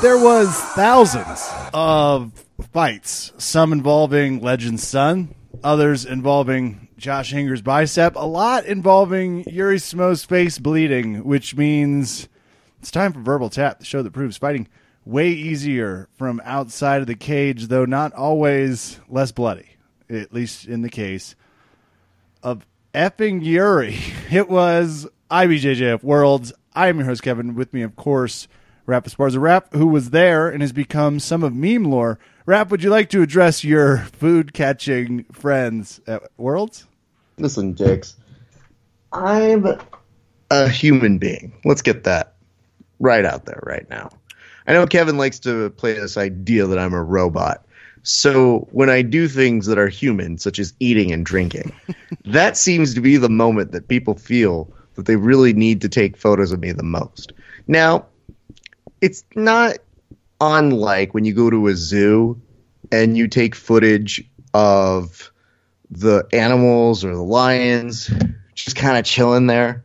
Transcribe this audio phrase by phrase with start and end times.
[0.00, 2.32] There was thousands of
[2.72, 5.34] fights, some involving Legend's son,
[5.64, 12.28] others involving Josh Hinger's bicep, a lot involving Yuri Simoes's face bleeding, which means
[12.78, 14.68] it's time for Verbal Tap, the show that proves fighting
[15.04, 19.76] way easier from outside of the cage, though not always less bloody,
[20.08, 21.34] at least in the case
[22.40, 23.98] of effing Yuri.
[24.30, 26.52] It was IBJJF Worlds.
[26.72, 27.56] I am your host, Kevin.
[27.56, 28.46] With me, of course,
[28.88, 29.38] Rap Esparza.
[29.38, 32.18] Rap, who was there and has become some of meme lore.
[32.46, 36.86] Rap, would you like to address your food catching friends at Worlds?
[37.36, 38.16] Listen, Jakes,
[39.12, 39.66] I'm
[40.50, 41.52] a human being.
[41.66, 42.36] Let's get that
[42.98, 44.08] right out there right now.
[44.66, 47.66] I know Kevin likes to play this idea that I'm a robot.
[48.04, 51.72] So when I do things that are human, such as eating and drinking,
[52.24, 56.16] that seems to be the moment that people feel that they really need to take
[56.16, 57.34] photos of me the most.
[57.66, 58.06] Now,
[59.00, 59.78] it's not
[60.40, 62.40] unlike when you go to a zoo
[62.92, 64.24] and you take footage
[64.54, 65.32] of
[65.90, 68.10] the animals or the lions
[68.54, 69.70] just kind of chilling there.
[69.70, 69.82] And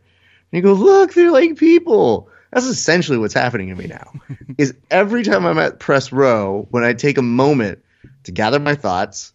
[0.52, 2.28] you go, look, they're like people.
[2.52, 4.12] That's essentially what's happening to me now.
[4.58, 7.80] is every time I'm at press row, when I take a moment
[8.24, 9.32] to gather my thoughts,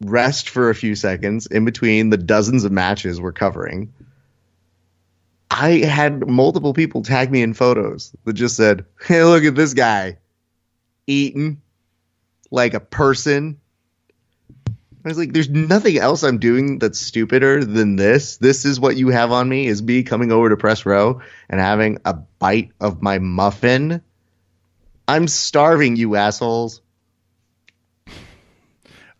[0.00, 3.92] rest for a few seconds in between the dozens of matches we're covering.
[5.50, 9.74] I had multiple people tag me in photos that just said, "Hey, look at this
[9.74, 10.18] guy
[11.06, 11.60] eating
[12.50, 13.58] like a person."
[15.04, 18.38] I was like, "There's nothing else I'm doing that's stupider than this.
[18.38, 21.60] This is what you have on me: is me coming over to press row and
[21.60, 24.02] having a bite of my muffin.
[25.06, 26.82] I'm starving, you assholes."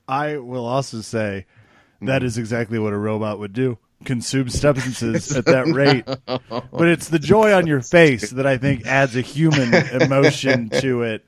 [0.09, 1.47] I will also say
[2.03, 2.27] that hmm.
[2.27, 6.05] is exactly what a robot would do consume substances at that rate.
[6.07, 11.03] But it's the joy on your face that I think adds a human emotion to
[11.03, 11.27] it.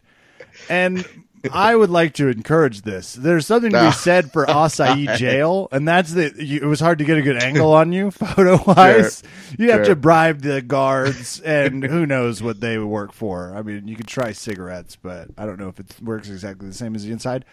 [0.71, 1.07] And
[1.53, 3.15] I would like to encourage this.
[3.15, 7.05] There's something to be said for acai jail, and that's that it was hard to
[7.05, 9.23] get a good angle on you photo wise.
[9.23, 9.57] Sure.
[9.57, 9.95] You have Sure.
[9.95, 13.55] to bribe the guards, and who knows what they work for.
[13.55, 16.75] I mean, you could try cigarettes, but I don't know if it works exactly the
[16.75, 17.45] same as the inside.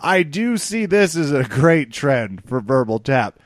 [0.00, 3.38] I do see this as a great trend for verbal tap.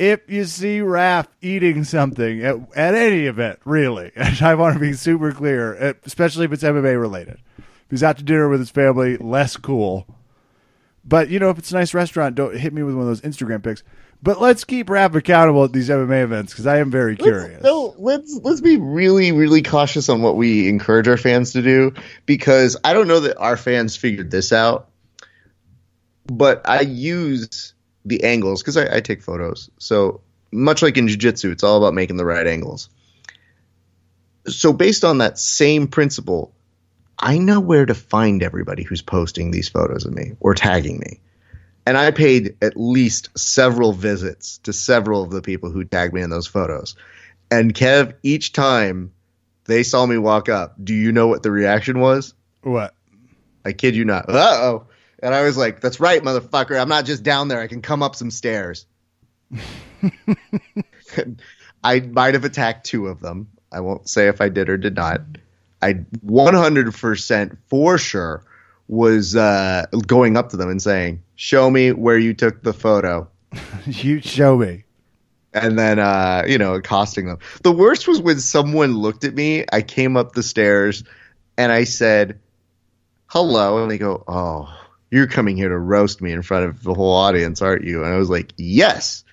[0.00, 4.80] If you see Raph eating something at, at any event, really, and I want to
[4.80, 7.38] be super clear, eh, especially if it's MMA related.
[7.58, 10.06] If he's out to dinner with his family, less cool.
[11.04, 13.20] But you know, if it's a nice restaurant, don't hit me with one of those
[13.20, 13.82] Instagram pics.
[14.22, 17.62] But let's keep Raph accountable at these MMA events because I am very curious.
[17.62, 21.92] No, let's let's be really really cautious on what we encourage our fans to do
[22.24, 24.88] because I don't know that our fans figured this out.
[26.26, 27.74] But I use
[28.04, 29.70] the angles because I, I take photos.
[29.78, 30.20] So
[30.52, 32.88] much like in jiu-jitsu, it's all about making the right angles.
[34.46, 36.52] So based on that same principle,
[37.18, 41.20] I know where to find everybody who's posting these photos of me or tagging me.
[41.86, 46.22] And I paid at least several visits to several of the people who tagged me
[46.22, 46.94] in those photos.
[47.50, 49.12] And Kev, each time
[49.64, 52.34] they saw me walk up, do you know what the reaction was?
[52.62, 52.94] What?
[53.64, 54.28] I kid you not.
[54.28, 54.86] Uh oh.
[55.22, 56.80] And I was like, that's right, motherfucker.
[56.80, 57.60] I'm not just down there.
[57.60, 58.86] I can come up some stairs.
[61.84, 63.48] I might have attacked two of them.
[63.72, 65.20] I won't say if I did or did not.
[65.82, 68.44] I 100% for sure
[68.88, 73.28] was uh, going up to them and saying, show me where you took the photo.
[73.86, 74.84] You show me.
[75.52, 77.38] and then uh, you know accosting them.
[77.62, 79.64] The worst was when someone looked at me.
[79.72, 81.02] I came up the stairs
[81.56, 82.38] and I said,
[83.26, 84.68] "Hello," and they go, "Oh,
[85.10, 88.12] you're coming here to roast me in front of the whole audience, aren't you?" And
[88.12, 89.24] I was like, "Yes,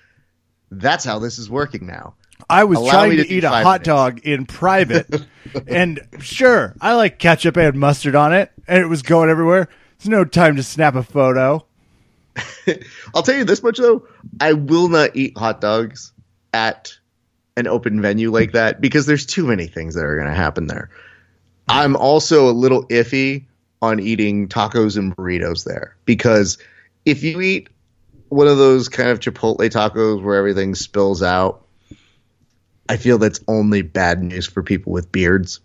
[0.70, 2.14] that's how this is working now."
[2.48, 3.86] I was Allow trying to, to eat a hot minutes.
[3.86, 5.06] dog in private,
[5.66, 9.68] and sure, I like ketchup and mustard on it, and it was going everywhere.
[9.98, 11.64] There's no time to snap a photo.
[13.14, 14.06] I'll tell you this much though:
[14.40, 16.12] I will not eat hot dogs
[16.52, 16.96] at
[17.56, 20.68] an open venue like that because there's too many things that are going to happen
[20.68, 20.90] there.
[21.68, 23.46] I'm also a little iffy
[23.80, 26.58] on eating tacos and burritos there because
[27.04, 27.68] if you eat
[28.28, 31.66] one of those kind of Chipotle tacos where everything spills out,
[32.88, 35.60] I feel that's only bad news for people with beards.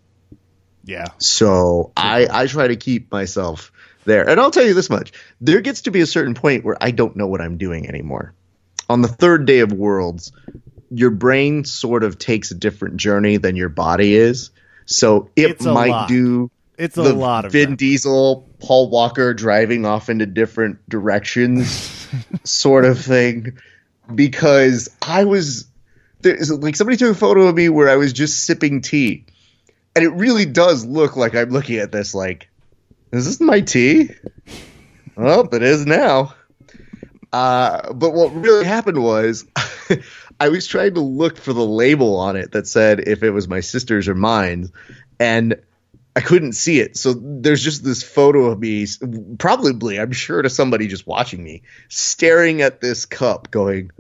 [0.86, 3.72] Yeah, So I, I try to keep myself
[4.04, 4.30] there.
[4.30, 6.92] And I'll tell you this much there gets to be a certain point where I
[6.92, 8.34] don't know what I'm doing anymore.
[8.90, 10.34] On the third day of Worlds,
[10.90, 14.52] your brain sort of takes a different journey than your body is.
[14.86, 17.76] So it might do it's a the lot of Vin them.
[17.76, 22.08] Diesel, Paul Walker driving off into different directions
[22.44, 23.58] sort of thing
[24.14, 25.68] because I was
[26.22, 29.26] there's like somebody took a photo of me where I was just sipping tea
[29.96, 32.50] and it really does look like I'm looking at this like,
[33.12, 34.10] is this my tea?
[35.16, 36.34] well, it is now.
[37.32, 39.46] Uh, but what really happened was
[40.40, 43.48] I was trying to look for the label on it that said if it was
[43.48, 44.70] my sister's or mine,
[45.20, 45.56] and
[46.16, 46.96] I couldn't see it.
[46.98, 48.86] So there's just this photo of me,
[49.40, 53.92] probably, I'm sure, to somebody just watching me, staring at this cup, going,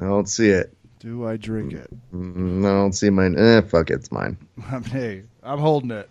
[0.00, 0.74] I don't see it.
[1.00, 1.88] Do I drink it?
[2.12, 3.38] Mm, I don't see mine.
[3.38, 4.36] Eh, fuck it, it's mine.
[4.86, 6.10] hey, I'm holding it.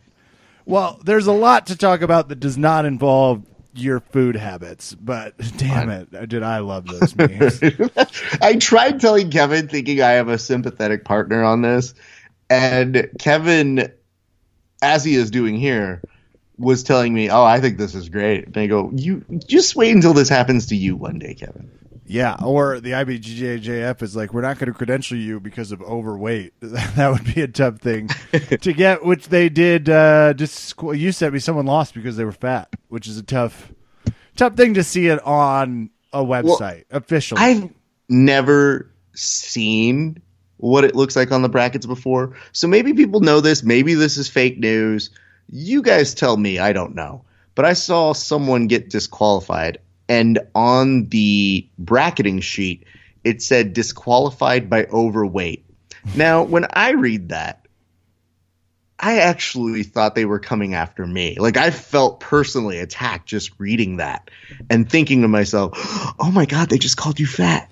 [0.66, 3.44] Well, there's a lot to talk about that does not involve
[3.74, 7.62] your food habits, but damn it, did I love those memes.
[8.42, 11.94] I tried telling Kevin, thinking I have a sympathetic partner on this,
[12.50, 13.92] and Kevin,
[14.82, 16.02] as he is doing here,
[16.58, 19.96] was telling me, "Oh, I think this is great." And I go, "You just wait
[19.96, 21.70] until this happens to you one day, Kevin."
[22.10, 26.54] Yeah, or the IBJJF is like, we're not going to credential you because of overweight.
[26.62, 28.08] that would be a tough thing
[28.62, 29.90] to get, which they did.
[29.90, 33.74] Uh, just you sent me someone lost because they were fat, which is a tough,
[34.38, 37.42] tough thing to see it on a website well, officially.
[37.42, 37.70] I've
[38.08, 40.22] never seen
[40.58, 43.64] what it looks like on the brackets before, so maybe people know this.
[43.64, 45.10] Maybe this is fake news.
[45.50, 46.60] You guys tell me.
[46.60, 47.24] I don't know,
[47.56, 52.86] but I saw someone get disqualified and on the bracketing sheet
[53.24, 55.66] it said disqualified by overweight.
[56.16, 57.68] Now, when I read that,
[59.00, 61.36] I actually thought they were coming after me.
[61.38, 64.32] Like I felt personally attacked just reading that
[64.70, 65.72] and thinking to myself,
[66.20, 67.70] "Oh my god, they just called you fat."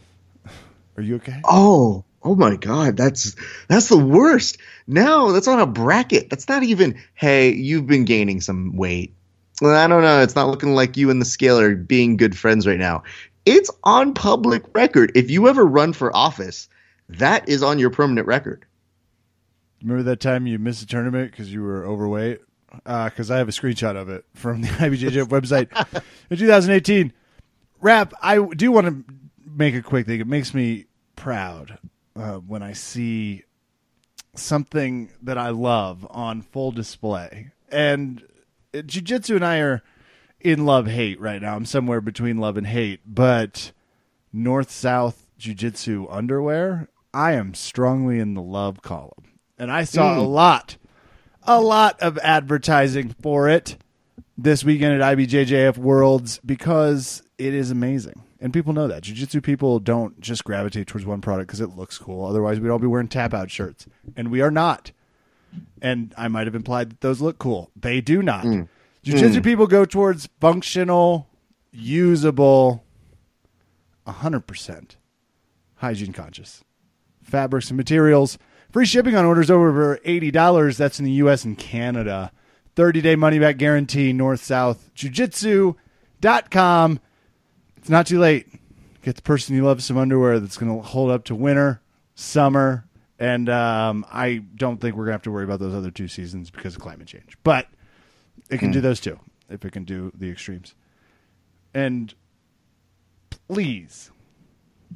[0.97, 1.41] Are you okay?
[1.43, 3.35] Oh, oh my god, that's
[3.69, 4.57] that's the worst.
[4.87, 6.29] No, that's on a bracket.
[6.29, 9.13] That's not even, "Hey, you've been gaining some weight."
[9.61, 10.21] I don't know.
[10.21, 13.03] It's not looking like you and the scale are being good friends right now.
[13.45, 15.13] It's on public record.
[15.15, 16.67] If you ever run for office,
[17.09, 18.65] that is on your permanent record.
[19.81, 22.41] Remember that time you missed a tournament because you were overweight?
[22.83, 27.13] Because uh, I have a screenshot of it from the IBJJF website in 2018.
[27.79, 29.13] Rap, I do want to
[29.55, 30.19] make a quick thing.
[30.19, 30.85] It makes me
[31.15, 31.77] proud
[32.15, 33.43] uh, when I see
[34.35, 37.51] something that I love on full display.
[37.69, 38.23] And
[38.73, 39.83] jiu-jitsu and I are
[40.39, 41.55] in love hate right now.
[41.55, 43.71] I'm somewhere between love and hate, but
[44.31, 49.39] north south jiu-jitsu underwear, I am strongly in the love column.
[49.57, 50.17] And I saw mm.
[50.17, 50.77] a lot
[51.47, 53.77] a lot of advertising for it
[54.37, 58.24] this weekend at IBJJF Worlds because it is amazing.
[58.45, 59.01] And people know that.
[59.01, 62.25] Jiu-jitsu people don't just gravitate towards one product because it looks cool.
[62.25, 63.87] Otherwise, we'd all be wearing tap-out shirts.
[64.15, 64.91] And we are not
[65.81, 67.71] and I might have implied that those look cool.
[67.75, 68.45] They do not.
[68.45, 68.67] Mm.
[69.03, 69.43] Jiu-jitsu mm.
[69.43, 71.27] people go towards functional,
[71.71, 72.83] usable,
[74.07, 74.95] 100%
[75.75, 76.63] hygiene conscious
[77.23, 78.37] fabrics and materials.
[78.71, 80.77] Free shipping on orders over $80.
[80.77, 81.43] That's in the U.S.
[81.43, 82.31] and Canada.
[82.75, 86.99] 30 day money back guarantee, north south jujitsu.com.
[87.85, 88.47] It's not too late.
[89.03, 91.83] Get the person you love some underwear that's going to hold up to winter,
[92.15, 92.87] summer,
[93.19, 96.49] and um, I don't think we're gonna have to worry about those other two seasons
[96.49, 97.37] because of climate change.
[97.43, 97.67] But
[98.49, 98.73] it can mm.
[98.73, 99.19] do those two
[99.51, 100.73] if it can do the extremes.
[101.75, 102.11] And
[103.47, 104.09] please,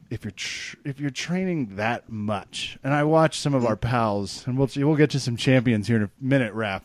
[0.09, 4.47] if you're tr- if you're training that much, and I watch some of our pals,
[4.47, 6.81] and we'll see, we'll get to some champions here in a minute, Raph.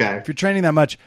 [0.00, 0.16] Okay.
[0.16, 0.98] If you're training that much,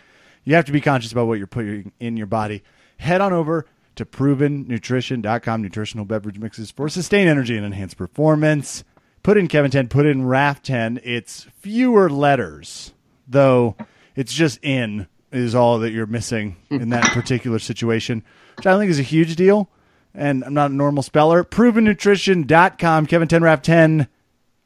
[0.44, 2.64] you have to be conscious about what you're putting in your body.
[2.98, 3.66] Head on over
[4.00, 8.84] to provennutrition.com, nutritional beverage mixes for sustained energy and enhanced performance
[9.24, 11.02] put in Kevin 10, put in RAF 10.
[11.04, 12.94] It's fewer letters,
[13.28, 13.76] though
[14.16, 18.24] it's just in is all that you're missing in that particular situation,
[18.58, 19.70] which I think is a huge deal.
[20.16, 21.44] And I'm not a normal speller.
[21.44, 24.08] ProvenNutrition.com, Kevin 10, RAF 10.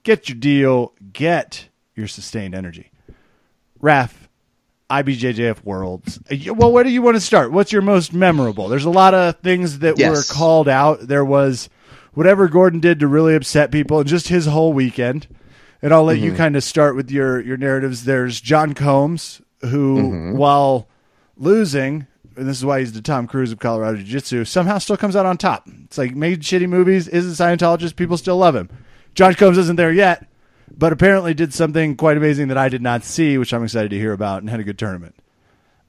[0.03, 0.93] Get your deal.
[1.11, 2.91] Get your sustained energy.
[3.81, 4.22] RAF,
[5.01, 6.19] IBJJF Worlds.
[6.47, 7.51] Well, where do you want to start?
[7.51, 8.67] What's your most memorable?
[8.67, 10.09] There's a lot of things that yes.
[10.09, 11.01] were called out.
[11.01, 11.69] There was
[12.13, 15.27] whatever Gordon did to really upset people and just his whole weekend.
[15.81, 16.25] And I'll let mm-hmm.
[16.25, 18.05] you kind of start with your your narratives.
[18.05, 20.37] There's John Combs, who mm-hmm.
[20.37, 20.87] while
[21.35, 24.97] losing, and this is why he's the Tom Cruise of Colorado Jiu Jitsu, somehow still
[24.97, 25.67] comes out on top.
[25.85, 28.69] It's like made shitty movies, is a Scientologist, people still love him.
[29.15, 30.25] John Combs isn't there yet,
[30.77, 33.97] but apparently did something quite amazing that I did not see, which I'm excited to
[33.97, 35.15] hear about, and had a good tournament.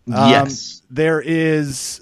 [0.06, 0.82] Um, yes.
[0.90, 2.00] There is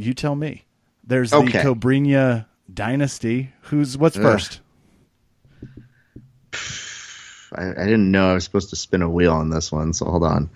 [0.00, 0.64] You tell me.
[1.04, 1.46] There's okay.
[1.46, 3.52] the Cobrinha dynasty.
[3.62, 4.22] Who's what's Ugh.
[4.22, 4.60] first?
[7.54, 10.06] I, I, didn't know I was supposed to spin a wheel on this one, so
[10.06, 10.48] hold on.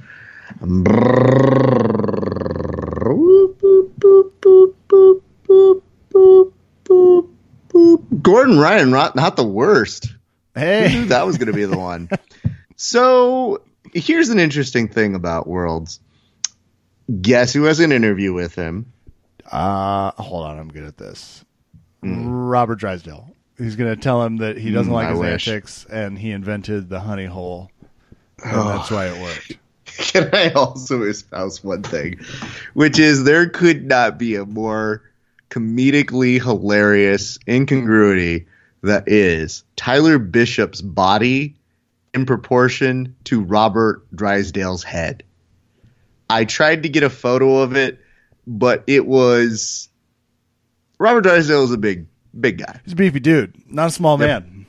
[8.24, 10.08] Gordon Ryan, not the worst.
[10.54, 11.04] Hey.
[11.08, 12.08] That was going to be the one?
[12.76, 13.60] so
[13.92, 16.00] here's an interesting thing about Worlds.
[17.20, 18.92] Guess who has an interview with him?
[19.50, 21.44] Uh, hold on, I'm good at this.
[22.02, 23.28] Robert Drysdale.
[23.58, 25.48] He's going to tell him that he doesn't Mm, like I his wish.
[25.48, 27.70] antics, and he invented the honey hole,
[28.42, 28.68] and Oh.
[28.68, 29.58] that's why it worked.
[29.86, 32.18] Can I also espouse one thing,
[32.72, 35.02] which is there could not be a more
[35.54, 38.46] comedically hilarious incongruity
[38.82, 41.54] that is Tyler Bishop's body
[42.12, 45.22] in proportion to Robert Drysdale's head.
[46.28, 48.00] I tried to get a photo of it,
[48.48, 49.88] but it was
[50.98, 52.06] Robert Drysdale is a big,
[52.38, 52.80] big guy.
[52.84, 54.42] He's a beefy dude, not a small Yep.
[54.48, 54.66] man.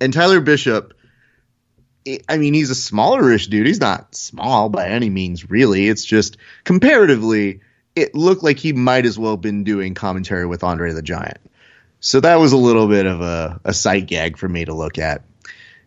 [0.00, 0.92] And Tyler Bishop,
[2.06, 3.66] I- I mean, he's a smallerish dude.
[3.68, 5.86] He's not small by any means, really.
[5.88, 7.60] It's just comparatively,
[7.96, 11.38] it looked like he might as well have been doing commentary with Andre the Giant.
[12.00, 14.98] So that was a little bit of a, a sight gag for me to look
[14.98, 15.22] at.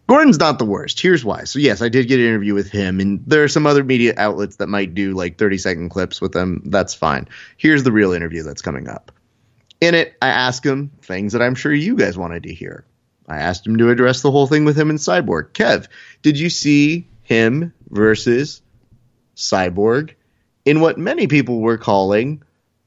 [0.07, 1.01] Gordon's not the worst.
[1.01, 1.43] Here's why.
[1.43, 4.13] So, yes, I did get an interview with him, and there are some other media
[4.15, 6.61] outlets that might do like 30 second clips with him.
[6.65, 7.27] That's fine.
[7.57, 9.11] Here's the real interview that's coming up.
[9.81, 12.85] In it, I ask him things that I'm sure you guys wanted to hear.
[13.27, 15.49] I asked him to address the whole thing with him and Cyborg.
[15.51, 15.87] Kev,
[16.21, 18.61] did you see him versus
[19.35, 20.13] Cyborg
[20.67, 22.43] in what many people were calling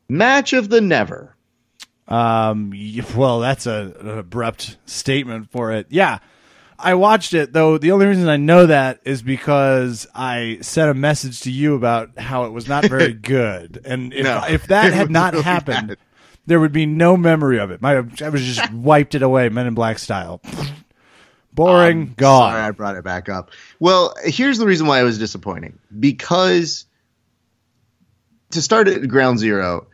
[0.08, 1.34] match of the never?
[2.06, 2.72] Um,
[3.16, 5.86] well, that's a, an abrupt statement for it.
[5.90, 6.18] Yeah.
[6.78, 7.76] I watched it though.
[7.78, 12.18] The only reason I know that is because I sent a message to you about
[12.18, 13.80] how it was not very good.
[13.84, 15.98] And if, No, if that had not really happened, bad.
[16.46, 17.80] there would be no memory of it.
[17.82, 20.40] My, I was just wiped it away, Men in Black style.
[21.52, 22.52] Boring, gone.
[22.52, 23.50] Sorry, I brought it back up.
[23.78, 25.78] Well, here's the reason why it was disappointing.
[25.98, 26.86] Because
[28.50, 29.86] to start at ground zero,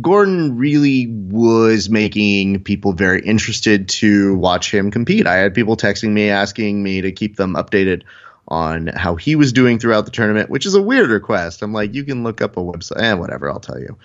[0.00, 5.26] Gordon really was making people very interested to watch him compete.
[5.26, 8.02] I had people texting me asking me to keep them updated
[8.48, 11.62] on how he was doing throughout the tournament, which is a weird request.
[11.62, 13.96] I'm like, you can look up a website, and eh, whatever, I'll tell you.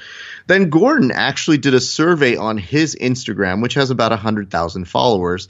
[0.45, 5.47] Then Gordon actually did a survey on his Instagram, which has about 100,000 followers,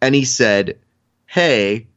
[0.00, 0.78] and he said,
[1.26, 1.88] hey,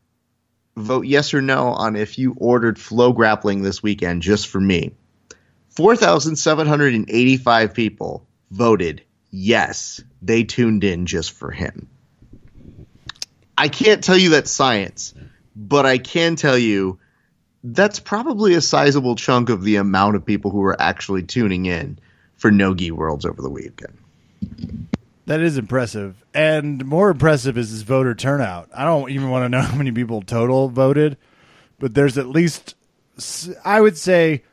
[0.75, 4.93] vote yes or no on if you ordered Flow Grappling this weekend just for me.
[5.69, 10.03] 4,785 people voted yes.
[10.21, 11.89] They tuned in just for him.
[13.57, 15.13] I can't tell you that's science,
[15.55, 16.99] but I can tell you
[17.63, 21.99] that's probably a sizable chunk of the amount of people who are actually tuning in
[22.37, 23.97] for Nogi Worlds over the weekend.
[25.25, 26.23] That is impressive.
[26.33, 28.69] And more impressive is his voter turnout.
[28.73, 31.17] I don't even want to know how many people total voted,
[31.77, 32.75] but there's at least,
[33.63, 34.43] I would say,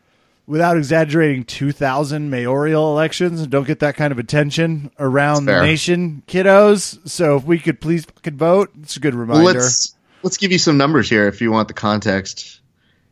[0.46, 6.22] without exaggerating, 2,000 mayoral elections and don't get that kind of attention around the nation,
[6.26, 7.08] kiddos.
[7.08, 9.44] So if we could please fucking vote, it's a good reminder.
[9.44, 12.60] Let's let's give you some numbers here if you want the context.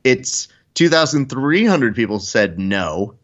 [0.02, 3.14] It's 2,300 people said no,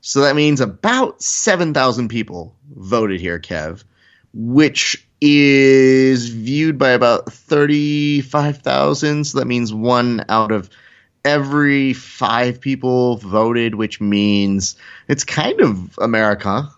[0.00, 3.84] so that means about 7,000 people voted here, Kev,
[4.34, 9.24] which is viewed by about 35,000.
[9.24, 10.68] So that means one out of
[11.24, 14.76] every five people voted, which means
[15.08, 16.68] it's kind of America.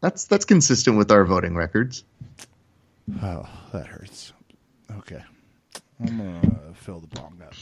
[0.00, 2.04] That's that's consistent with our voting records.
[3.22, 4.32] oh, that hurts.
[4.98, 5.22] Okay.
[6.00, 7.54] I'm going to fill the bong up.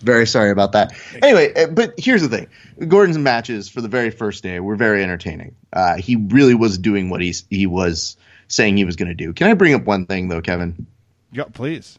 [0.00, 0.92] Very sorry about that.
[1.22, 2.48] Anyway, uh, but here's the thing:
[2.88, 5.54] Gordon's matches for the very first day were very entertaining.
[5.72, 8.16] Uh, he really was doing what he's he was
[8.48, 9.32] saying he was going to do.
[9.32, 10.86] Can I bring up one thing though, Kevin?
[11.30, 11.98] Yeah, please.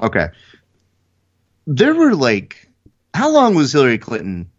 [0.00, 0.28] Okay,
[1.66, 2.68] there were like,
[3.14, 4.50] how long was Hillary Clinton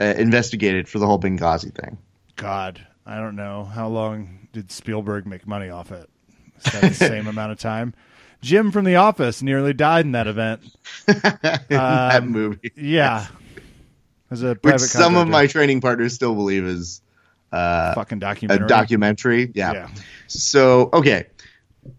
[0.00, 1.98] uh, investigated for the whole Benghazi thing?
[2.36, 3.64] God, I don't know.
[3.64, 6.08] How long did Spielberg make money off it?
[6.64, 7.94] Is that the same amount of time?
[8.42, 10.62] Jim from The Office nearly died in that event.
[11.06, 11.70] in that
[12.22, 13.26] Um, movie, Yeah.
[14.30, 17.02] As a which some of my training partners still believe is
[17.52, 18.68] uh, fucking a documentary.
[18.68, 19.52] documentary.
[19.54, 19.88] Yeah.
[20.28, 21.26] So, okay.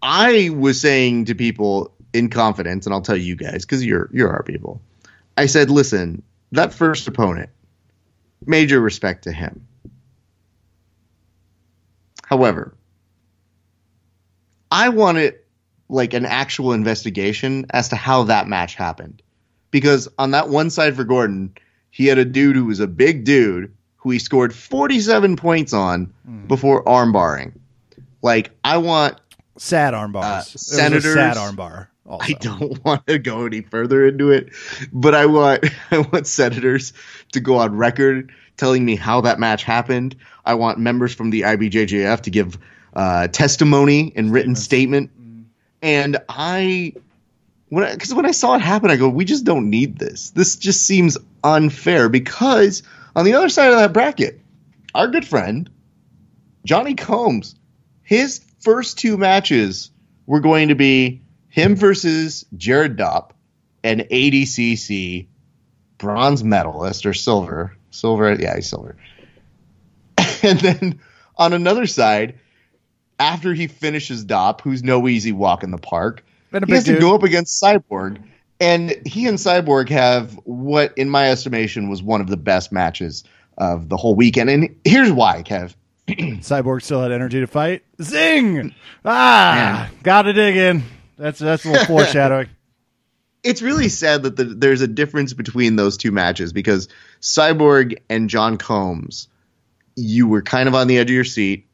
[0.00, 4.30] I was saying to people in confidence, and I'll tell you guys because you're you're
[4.30, 4.80] our people.
[5.36, 7.50] I said, listen, that first opponent,
[8.46, 9.66] major respect to him.
[12.24, 12.74] However,
[14.70, 15.34] I wanted
[15.88, 19.22] like an actual investigation as to how that match happened.
[19.70, 21.54] Because on that one side for Gordon,
[21.90, 26.12] he had a dude who was a big dude who he scored 47 points on
[26.48, 27.52] before armbarring.
[28.22, 29.18] Like, I want
[29.58, 30.24] Sad arm bars.
[30.24, 31.90] Uh, It was a senators- sad arm bar.
[32.12, 32.26] Also.
[32.26, 34.50] I don't want to go any further into it,
[34.92, 36.92] but I want I want senators
[37.32, 40.16] to go on record telling me how that match happened.
[40.44, 42.58] I want members from the IBJJF to give
[42.92, 45.10] uh, testimony and written statement
[45.80, 46.92] And I,
[47.70, 50.30] when because when I saw it happen, I go, we just don't need this.
[50.30, 52.82] This just seems unfair because
[53.16, 54.38] on the other side of that bracket,
[54.94, 55.70] our good friend
[56.66, 57.54] Johnny Combs,
[58.02, 59.90] his first two matches
[60.26, 61.21] were going to be
[61.52, 63.32] him versus Jared Dopp,
[63.84, 65.26] an ADCC
[65.98, 68.96] bronze medalist or silver, silver, yeah, he's silver.
[70.42, 71.00] and then
[71.36, 72.38] on another side,
[73.18, 76.96] after he finishes Dopp, who's no easy walk in the park, he has dude.
[76.96, 78.22] to go up against Cyborg.
[78.58, 83.24] And he and Cyborg have what, in my estimation, was one of the best matches
[83.58, 84.48] of the whole weekend.
[84.48, 85.74] And here's why, Kev.
[86.08, 87.82] Cyborg still had energy to fight.
[88.00, 88.74] Zing!
[89.04, 89.98] Ah, Man.
[90.02, 90.82] gotta dig in.
[91.22, 92.48] That's that's a little foreshadowing.
[93.44, 96.86] It's really sad that the, there's a difference between those two matches because
[97.20, 99.26] Cyborg and John Combs,
[99.96, 101.66] you were kind of on the edge of your seat.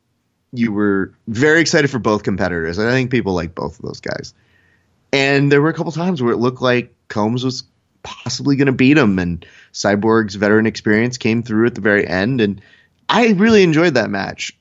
[0.50, 4.00] You were very excited for both competitors, and I think people like both of those
[4.00, 4.33] guys.
[5.12, 7.64] And there were a couple times where it looked like Combs was
[8.02, 12.40] possibly going to beat him, and Cyborg's veteran experience came through at the very end,
[12.40, 12.62] and
[13.11, 14.58] I really enjoyed that match.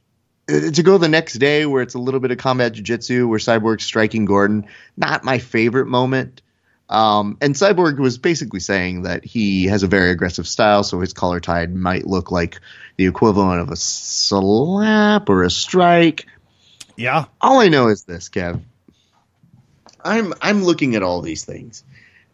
[0.49, 3.39] Uh, to go the next day where it's a little bit of combat jiu-jitsu where
[3.39, 6.41] Cyborg's striking Gordon, not my favorite moment.
[6.89, 11.11] Um, and Cyborg was basically saying that he has a very aggressive style, so his
[11.11, 12.61] collar tied might look like
[12.95, 16.27] the equivalent of a slap or a strike.
[16.95, 17.25] Yeah.
[17.41, 18.61] All I know is this, Kev.
[20.01, 21.83] I'm I'm looking at all these things,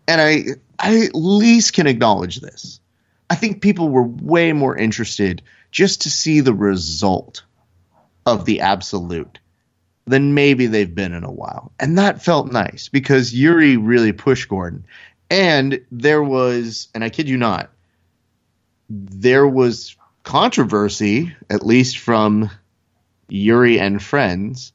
[0.08, 0.44] and I
[0.78, 2.80] I at least can acknowledge this.
[3.30, 5.42] I think people were way more interested
[5.72, 7.44] just to see the result
[8.26, 9.40] of the absolute
[10.06, 11.72] than maybe they've been in a while.
[11.80, 14.86] And that felt nice because Yuri really pushed Gordon.
[15.30, 17.70] And there was, and I kid you not,
[18.90, 22.50] there was controversy, at least from
[23.30, 24.74] Yuri and friends,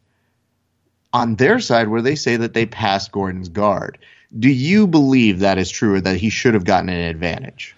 [1.13, 3.99] on their side where they say that they passed Gordon's guard.
[4.39, 7.75] Do you believe that is true or that he should have gotten an advantage?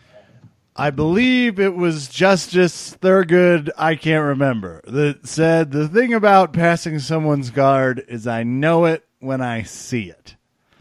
[0.81, 6.99] I believe it was Justice Thurgood, I can't remember, that said the thing about passing
[7.01, 10.37] someone's guard is I know it when I see it.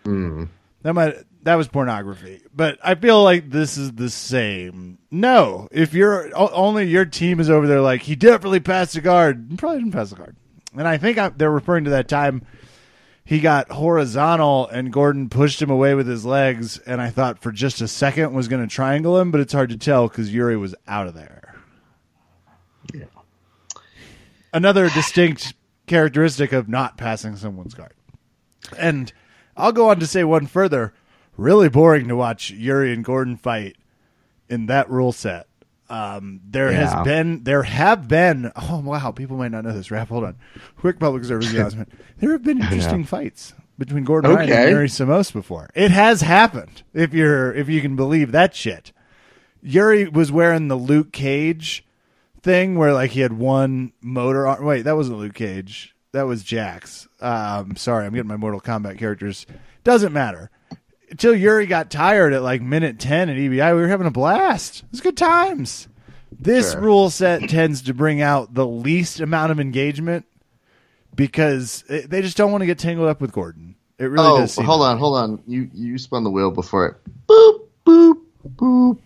[0.06, 0.48] Mm.
[0.84, 5.00] That might that was pornography, but I feel like this is the same.
[5.12, 9.48] No, if you're only your team is over there, like he definitely passed the guard,
[9.50, 10.38] he probably didn't pass the guard,
[10.78, 12.46] and I think I, they're referring to that time
[13.30, 17.52] he got horizontal and Gordon pushed him away with his legs and I thought for
[17.52, 20.58] just a second was going to triangle him, but it's hard to tell cuz Yuri
[20.58, 21.54] was out of there.
[22.92, 23.04] Yeah.
[24.52, 25.54] Another distinct
[25.86, 27.94] characteristic of not passing someone's guard.
[28.76, 29.14] And
[29.56, 30.96] I'll go on to say one further,
[31.38, 33.76] really boring to watch Yuri and Gordon fight
[34.50, 35.46] in that rule set.
[35.90, 36.96] Um, there yeah.
[36.96, 38.52] has been, there have been.
[38.56, 39.90] Oh wow, people might not know this.
[39.90, 40.38] Rap, hold on.
[40.78, 41.92] Quick public service announcement.
[42.20, 43.06] there have been interesting yeah.
[43.06, 44.52] fights between Gordon okay.
[44.52, 45.70] Ryan and Yuri Simoes before.
[45.74, 46.84] It has happened.
[46.94, 48.92] If you're, if you can believe that shit.
[49.62, 51.86] Yuri was wearing the Luke Cage
[52.42, 54.64] thing where like he had one motor on.
[54.64, 55.96] Wait, that wasn't Luke Cage.
[56.12, 57.08] That was Jax.
[57.20, 59.46] Um, sorry, I'm getting my Mortal Kombat characters.
[59.84, 60.50] Doesn't matter
[61.12, 64.80] until Yuri got tired at like minute 10 at EBI, we were having a blast.
[64.80, 65.88] It was good times.
[66.32, 66.82] This sure.
[66.82, 70.26] rule set tends to bring out the least amount of engagement
[71.16, 73.76] because it, they just don't want to get tangled up with Gordon.
[73.98, 74.56] It really oh, does.
[74.56, 75.44] hold on, hold on.
[75.46, 76.96] You you spun the wheel before it.
[77.28, 78.22] Boop boop
[78.56, 79.00] boop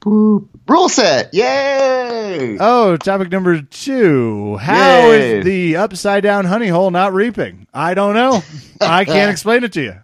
[0.00, 0.48] boop.
[0.66, 1.32] Rule set.
[1.32, 2.56] Yay!
[2.58, 4.56] Oh, topic number two.
[4.56, 5.38] How Yay.
[5.38, 7.68] is the upside down honey hole not reaping?
[7.72, 8.42] I don't know.
[8.80, 9.94] I can't explain it to you.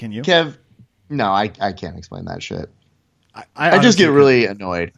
[0.00, 0.22] Can you?
[0.22, 0.56] Kev,
[1.10, 2.70] no, I, I can't explain that shit.
[3.34, 4.92] I, I, I just get really annoyed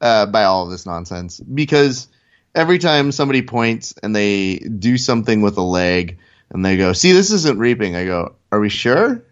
[0.00, 2.08] uh, by all of this nonsense because
[2.54, 6.16] every time somebody points and they do something with a leg
[6.48, 9.22] and they go, see, this isn't reaping, I go, are we sure?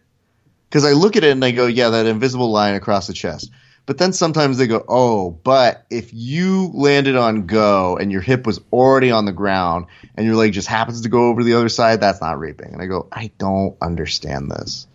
[0.69, 3.51] Because I look at it and I go, yeah, that invisible line across the chest.
[3.87, 8.45] But then sometimes they go, oh, but if you landed on go and your hip
[8.45, 11.71] was already on the ground and your leg just happens to go over the other
[11.71, 12.75] side, that's not reaping.
[12.75, 14.87] And I go, I don't understand this.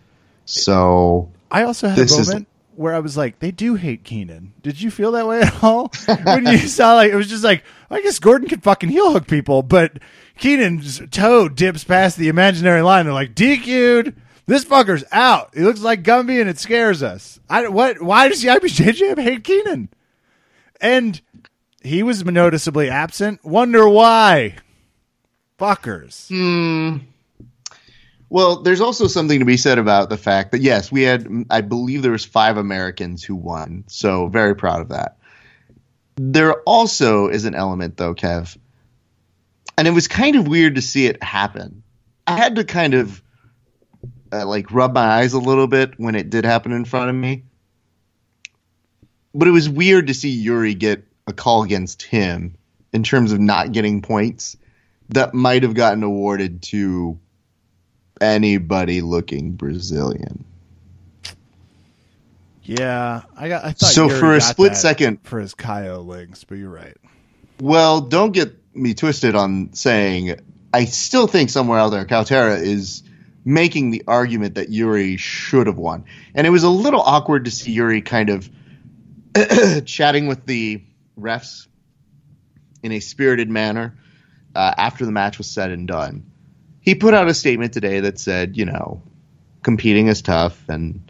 [0.52, 4.54] So I also had a moment is, where I was like, they do hate Keenan.
[4.62, 5.92] Did you feel that way at all?
[6.24, 9.28] when you saw like it was just like, I guess Gordon could fucking heel hook
[9.28, 10.00] people, but
[10.38, 13.06] Keenan's toe dips past the imaginary line.
[13.06, 14.16] They're like, DQ'd.
[14.48, 15.52] This fucker's out.
[15.54, 17.40] He looks like Gumby and it scares us.
[17.50, 19.90] I what why does the IBJJF hate Keenan?
[20.82, 21.22] And
[21.84, 23.44] he was noticeably absent.
[23.46, 24.56] Wonder why.
[25.60, 26.28] Fuckers.
[26.28, 27.06] Hmm.
[28.32, 31.60] Well, there's also something to be said about the fact that yes, we had I
[31.60, 35.18] believe there was five Americans who won, so very proud of that.
[36.16, 38.58] There also is an element though, Kev.
[39.78, 41.84] and it was kind of weird to see it happen.
[42.26, 43.22] I had to kind of
[44.32, 47.16] uh, like rub my eyes a little bit when it did happen in front of
[47.18, 47.44] me.
[49.36, 52.56] But it was weird to see Yuri get a call against him
[52.94, 54.56] in terms of not getting points
[55.10, 57.20] that might have gotten awarded to
[58.22, 60.46] anybody looking Brazilian.
[62.64, 63.66] Yeah, I got.
[63.66, 66.96] I thought So Yuri for a split second- for his Kaio links, but you're right.
[67.60, 70.40] Well, don't get me twisted on saying
[70.74, 73.04] I still think somewhere out there Caio Terra is
[73.44, 76.06] making the argument that Yuri should have won.
[76.34, 78.50] And it was a little awkward to see Yuri kind of
[79.86, 80.82] chatting with the
[81.20, 81.68] refs
[82.84, 83.98] in a spirited manner
[84.56, 86.31] uh, after the match was said and done.
[86.82, 89.02] He put out a statement today that said, you know,
[89.64, 91.02] competing is tough and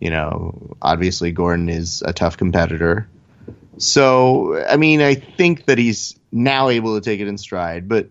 [0.00, 3.06] you know, obviously Gordon is a tough competitor.
[3.76, 8.08] So, I mean, I think that he's now able to take it in stride, but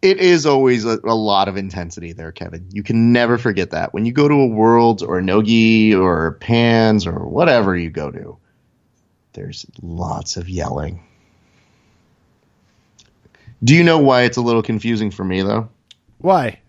[0.00, 2.66] it is always a, a lot of intensity there, Kevin.
[2.72, 3.94] You can never forget that.
[3.94, 8.10] When you go to a Worlds or a Nogi or Pans or whatever you go
[8.10, 8.38] to,
[9.34, 11.04] there's lots of yelling.
[13.62, 15.68] Do you know why it's a little confusing for me, though?
[16.22, 16.60] Why?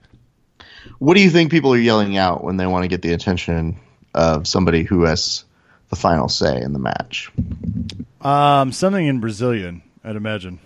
[0.99, 3.79] What do you think people are yelling out when they want to get the attention
[4.13, 5.45] of somebody who has
[5.89, 7.31] the final say in the match?
[8.21, 10.59] Um, something in Brazilian, I'd imagine.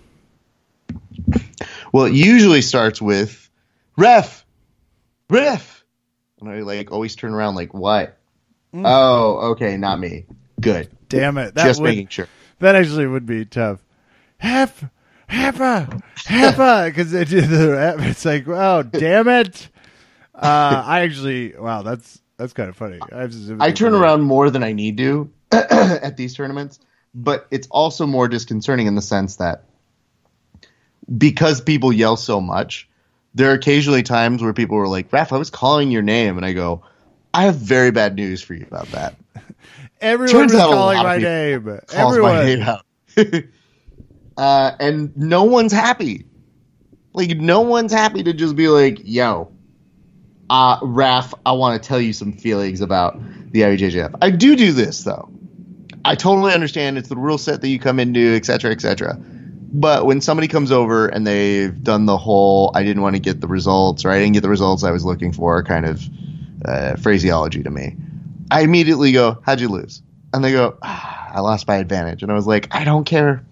[1.92, 3.50] Well, it usually starts with
[3.98, 4.46] ref,
[5.30, 5.84] ref,
[6.40, 8.18] and I like always turn around like what?
[8.74, 10.26] Oh, okay, not me.
[10.62, 11.56] Good, Damn it!
[11.56, 12.28] That just would making sure.
[12.60, 13.80] that actually would be tough.
[14.38, 14.84] Hef,
[15.30, 19.70] Heffa, Heffa, because the it's like, oh, damn it!
[20.34, 23.00] Uh, I actually, wow, that's that's kind of funny.
[23.12, 23.28] I,
[23.60, 26.80] I turn around more than I need to at these tournaments,
[27.14, 29.64] but it's also more disconcerting in the sense that
[31.18, 32.88] because people yell so much,
[33.34, 36.46] there are occasionally times where people were like, "Ref, I was calling your name," and
[36.46, 36.84] I go,
[37.34, 39.16] "I have very bad news for you about that."
[40.02, 41.80] Everyone Turns was out calling my name.
[41.92, 42.34] Everyone.
[42.34, 42.86] my name out.
[44.38, 46.26] uh, and no one's happy.
[47.14, 49.52] Like no one's happy to just be like, "Yo,
[50.50, 53.20] uh, Raf, I want to tell you some feelings about
[53.52, 55.30] the IBJJF." I do do this though.
[56.06, 59.18] I totally understand it's the rule set that you come into, et cetera, et cetera.
[59.70, 63.42] But when somebody comes over and they've done the whole "I didn't want to get
[63.42, 66.08] the results" or "I didn't get the results I was looking for" kind of
[66.66, 67.96] uh, phraseology to me,
[68.52, 70.02] I immediately go, "How'd you lose?"
[70.34, 73.44] And they go, ah, "I lost by advantage." And I was like, "I don't care."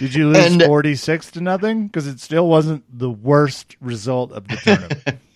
[0.00, 1.86] Did you lose And- forty six to nothing?
[1.86, 5.20] Because it still wasn't the worst result of the tournament.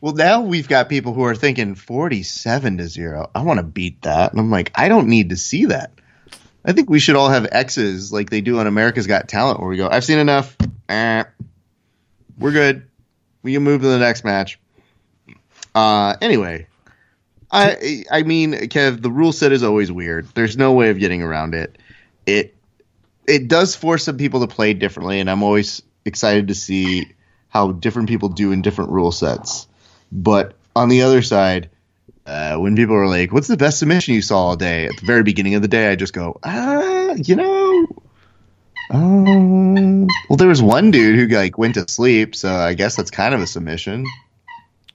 [0.00, 3.30] Well, now we've got people who are thinking 47 to 0.
[3.34, 4.30] I want to beat that.
[4.30, 5.90] And I'm like, I don't need to see that.
[6.64, 9.68] I think we should all have X's like they do on America's Got Talent where
[9.68, 10.56] we go, I've seen enough.
[10.88, 11.24] Eh,
[12.38, 12.88] we're good.
[13.42, 14.58] We can move to the next match.
[15.74, 16.66] Uh, anyway,
[17.50, 20.28] I I mean, Kev, the rule set is always weird.
[20.34, 21.76] There's no way of getting around it.
[22.24, 22.55] It
[23.28, 27.06] it does force some people to play differently, and I'm always excited to see
[27.48, 29.66] how different people do in different rule sets.
[30.12, 31.70] But on the other side,
[32.26, 35.06] uh, when people are like, "What's the best submission you saw all day?" At the
[35.06, 37.86] very beginning of the day, I just go, "Ah, you know."
[38.90, 43.10] Um, well, there was one dude who like went to sleep, so I guess that's
[43.10, 44.04] kind of a submission.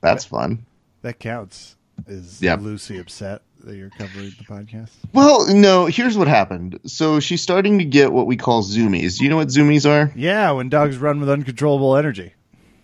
[0.01, 0.65] That's fun.
[1.01, 1.75] that counts.
[2.07, 2.61] Is Yep.
[2.61, 4.89] Lucy upset that you're covering the podcast?
[5.13, 6.79] Well, no, here's what happened.
[6.85, 9.17] So she's starting to get what we call zoomies.
[9.17, 10.11] Do you know what zoomies are?
[10.15, 12.33] Yeah, when dogs run with uncontrollable energy.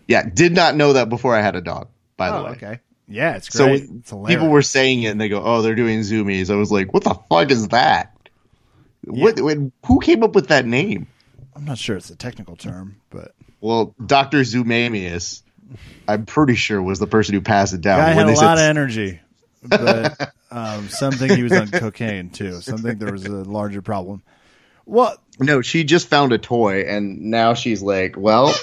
[0.07, 2.49] Yeah, did not know that before I had a dog, by the Oh, way.
[2.51, 2.79] okay.
[3.09, 3.89] Yeah, it's So great.
[3.89, 6.71] when it's people were saying it and they go, "Oh, they're doing zoomies." I was
[6.71, 8.13] like, "What the fuck is that?"
[9.05, 9.57] What, what?
[9.85, 11.07] Who came up with that name?
[11.55, 15.41] I'm not sure it's a technical term, but Well, Doctor Zoomamius,
[16.07, 17.99] I'm pretty sure was the person who passed it down.
[17.99, 19.19] guy when had a they said lot of energy.
[19.63, 22.61] But um, something he was on cocaine too.
[22.61, 24.23] Something there was a larger problem.
[24.85, 25.19] What?
[25.39, 28.53] No, she just found a toy, and now she's like, "Well,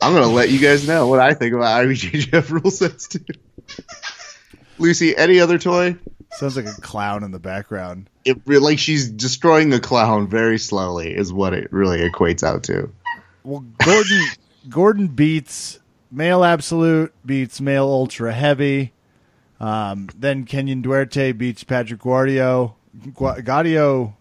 [0.00, 3.24] I'm gonna let you guys know what I think about IBJJF rule sets too."
[4.78, 5.96] Lucy, any other toy?
[6.32, 8.08] Sounds like a clown in the background.
[8.24, 12.90] It like she's destroying the clown very slowly, is what it really equates out to.
[13.44, 14.22] Well, Gordon
[14.68, 18.91] Gordon beats male absolute beats male ultra heavy.
[19.62, 22.74] Um, then Kaynan Duarte beats Patrick Gaudio.
[23.14, 24.14] Gu- Gaudio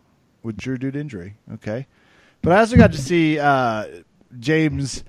[0.44, 1.36] with your dude injury.
[1.56, 1.88] Okay,
[2.42, 3.86] but I also got to see uh,
[4.40, 5.04] James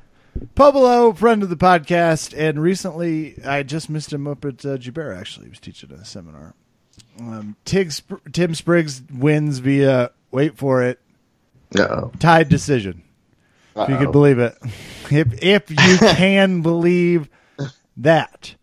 [0.57, 5.19] Puopolo, friend of the podcast, and recently I just missed him up at uh, Jubera.
[5.19, 6.55] Actually, he was teaching a seminar.
[7.21, 10.99] Um, Tim Spriggs wins via wait for it
[11.79, 12.11] Uh-oh.
[12.19, 13.03] tied decision.
[13.77, 14.57] If you could believe it.
[15.11, 17.29] If if you can believe
[17.99, 18.55] that.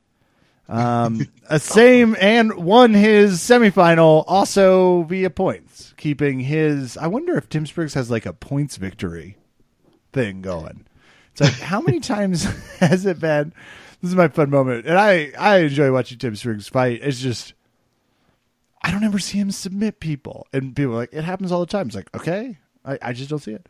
[0.67, 6.95] Um, a same and won his semifinal also via points, keeping his.
[6.95, 9.35] I wonder if Tim Spriggs has like a points victory
[10.13, 10.85] thing going.
[11.31, 12.43] It's like how many times
[12.79, 13.53] has it been?
[14.01, 17.01] This is my fun moment, and I I enjoy watching Tim Spriggs fight.
[17.01, 17.53] It's just
[18.81, 21.65] I don't ever see him submit people, and people are like it happens all the
[21.65, 21.87] time.
[21.87, 23.67] It's like okay, I, I just don't see it.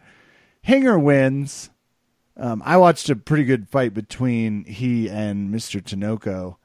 [0.62, 1.70] Hinger wins.
[2.36, 5.82] Um, I watched a pretty good fight between he and Mr.
[5.82, 6.56] Tinoco.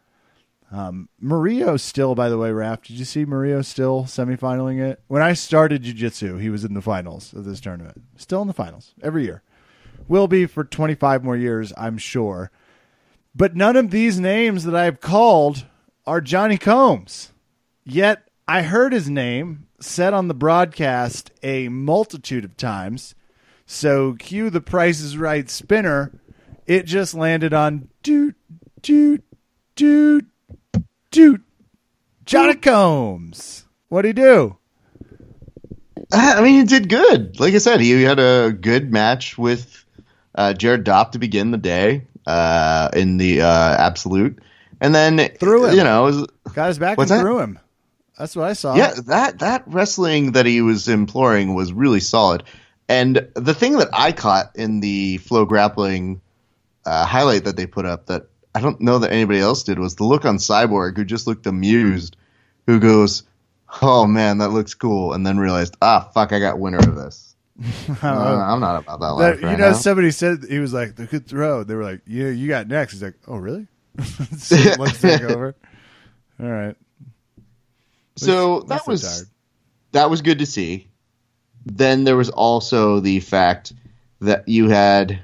[0.75, 5.01] Um, Murillo still, by the way, Raph, did you see Murillo still semifinaling it?
[5.07, 8.03] When I started Jiu Jitsu, he was in the finals of this tournament.
[8.17, 9.45] Still in the finals every year.
[10.09, 12.51] Will be for 25 more years, I'm sure.
[13.37, 15.65] But none of these names that I've called
[16.09, 17.31] are Johnny Combs.
[17.85, 23.15] Yet I heard his name said on the broadcast a multitude of times.
[23.65, 26.21] So cue the Price is Right spinner.
[26.67, 28.35] It just landed on doot,
[28.83, 29.23] doot,
[29.77, 30.27] doot,
[31.15, 31.41] doot.
[32.27, 33.65] Johnny Combs.
[33.89, 34.57] What'd he do?
[36.13, 37.39] I mean, he did good.
[37.41, 39.85] Like I said, he had a good match with
[40.35, 43.47] uh, Jared Dopp to begin the day uh, in the uh,
[43.79, 44.39] absolute,
[44.81, 45.75] and then Threw him.
[45.77, 47.21] You know, was- Got his back and that?
[47.21, 47.59] threw him.
[48.19, 48.77] That's what I saw.
[48.77, 52.45] yeah, that that wrestling that he was imploring was really solid.
[52.89, 56.21] And the thing that I caught in the flow grappling
[56.87, 59.97] uh, highlight that they put up that I don't know that anybody else did was
[59.97, 62.17] the look on Cyborg, who just looked amused,
[62.67, 63.25] who goes,
[63.83, 67.35] "Oh man, that looks cool," and then realized, "Ah, fuck, I got winner of this."
[68.03, 69.73] Uh, I'm not about that That- life you know, now.
[69.73, 71.63] somebody said he was like the good throw.
[71.65, 73.67] They were like, "Yeah, you got next." He's like, "Oh, really?"
[74.37, 75.55] so let's take over.
[76.41, 76.77] All right.
[78.17, 79.29] so that was tired.
[79.93, 80.89] that was good to see.
[81.67, 83.73] Then there was also the fact
[84.21, 85.21] that you had,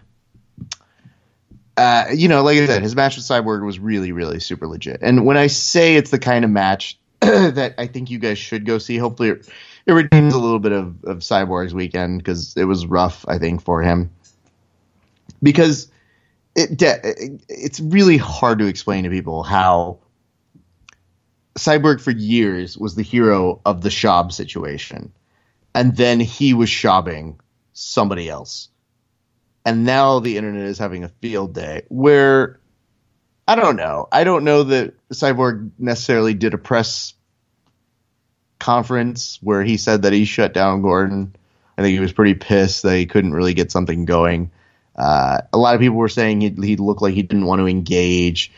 [1.80, 5.00] uh, you know, like I said, his match with Cyborg was really, really super legit.
[5.00, 8.66] And when I say it's the kind of match that I think you guys should
[8.66, 9.48] go see, hopefully it,
[9.86, 13.62] it redeems a little bit of, of Cyborg's weekend because it was rough, I think,
[13.62, 14.10] for him.
[15.42, 15.90] Because
[16.54, 20.00] it, de- it's really hard to explain to people how
[21.54, 25.14] Cyborg for years was the hero of the Shab situation.
[25.74, 27.40] And then he was shobbing
[27.72, 28.68] somebody else.
[29.64, 32.60] And now the internet is having a field day where
[33.46, 34.08] I don't know.
[34.10, 37.14] I don't know that Cyborg necessarily did a press
[38.58, 41.34] conference where he said that he shut down Gordon.
[41.76, 44.50] I think he was pretty pissed that he couldn't really get something going.
[44.96, 47.66] Uh, a lot of people were saying he, he looked like he didn't want to
[47.66, 48.52] engage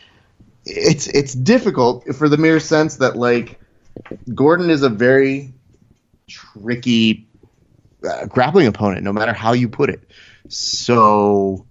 [0.65, 3.59] it's it's difficult for the mere sense that like
[4.33, 5.53] Gordon is a very
[6.27, 7.27] tricky
[8.07, 10.09] uh, grappling opponent, no matter how you put it.
[10.49, 11.65] So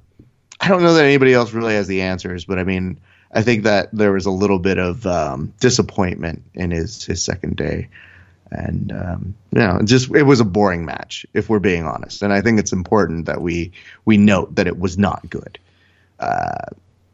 [0.60, 3.00] I don't know that anybody else really has the answers, but I mean,
[3.32, 7.56] I think that there was a little bit of um, disappointment in his his second
[7.56, 7.88] day,
[8.50, 12.22] and um, you know, just it was a boring match, if we're being honest.
[12.22, 13.72] And I think it's important that we
[14.04, 15.58] we note that it was not good.
[16.18, 16.66] Uh,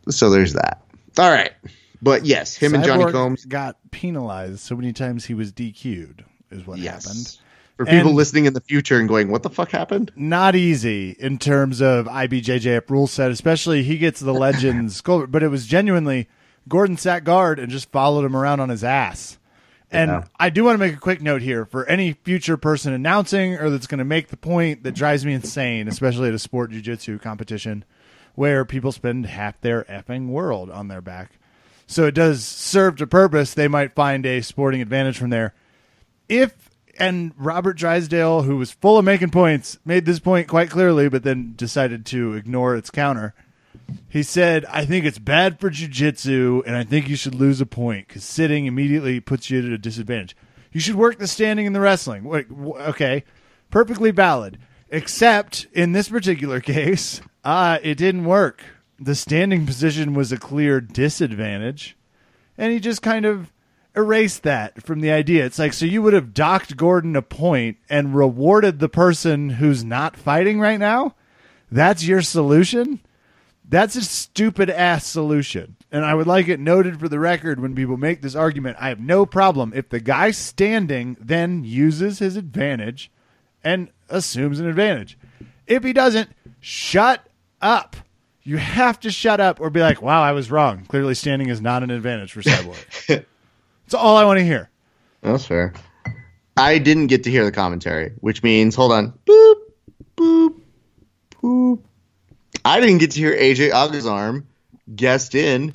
[0.09, 0.83] so there's that.
[1.19, 1.53] All right.
[2.01, 3.45] But yes, him and Johnny Cyborg Combs.
[3.45, 6.25] got penalized so many times he was DQ'd.
[6.51, 7.05] Is what Yes.
[7.07, 7.39] happened.
[7.79, 10.11] For people And- listening in the future and going, what the fuck happened?
[10.17, 15.49] Not easy in terms of IBJJF rule set, especially he gets the legends but it
[15.49, 16.29] was genuinely
[16.69, 19.39] Gordon sat guard and just followed him around on his ass.
[19.91, 20.25] And Yeah.
[20.39, 23.71] I do want to make a quick note here for any future person announcing or
[23.71, 27.21] that's going to make the point that drives me insane, especially at a sport jiu-jitsu
[27.21, 27.85] competition
[28.35, 31.39] where people spend half their effing world on their back.
[31.87, 33.55] So it does serve to purpose.
[33.55, 35.55] They might find a sporting advantage from there.
[36.29, 36.68] If
[36.99, 41.23] and Robert Drysdale, who was full of making points, made this point quite clearly, but
[41.23, 43.35] then decided to ignore its counter.
[44.09, 47.67] He said, I think it's bad for jujitsu, and I think you should lose a
[47.67, 50.37] point because sitting immediately puts you at a disadvantage.
[50.73, 52.25] You should work the standing in the wrestling.
[52.25, 53.25] Wait, Okay,
[53.71, 54.59] perfectly valid.
[54.91, 58.63] Except in this particular case, uh, it didn't work.
[58.99, 61.97] The standing position was a clear disadvantage,
[62.57, 63.53] and he just kind of
[63.99, 65.45] erased that from the idea.
[65.45, 69.83] It's like, so you would have docked Gordon a point and rewarded the person who's
[69.83, 71.17] not fighting right now?
[71.71, 73.01] That's your solution?
[73.69, 75.77] That's a stupid ass solution.
[75.91, 78.77] And I would like it noted for the record when people make this argument.
[78.81, 83.11] I have no problem if the guy standing then uses his advantage
[83.65, 85.19] and assumes an advantage.
[85.67, 86.31] If he doesn't,
[86.61, 87.27] shut
[87.61, 87.97] up.
[88.43, 90.85] You have to shut up or be like, wow, I was wrong.
[90.87, 93.25] Clearly, standing is not an advantage for Cyborg.
[93.89, 94.69] That's all I want to hear.
[95.23, 95.73] That's fair.
[96.59, 99.19] I didn't get to hear the commentary, which means hold on.
[99.25, 99.55] Boop,
[100.15, 100.61] boop,
[101.31, 101.81] boop,
[102.67, 104.45] I didn't get to hear AJ Agazarm
[104.95, 105.73] guest in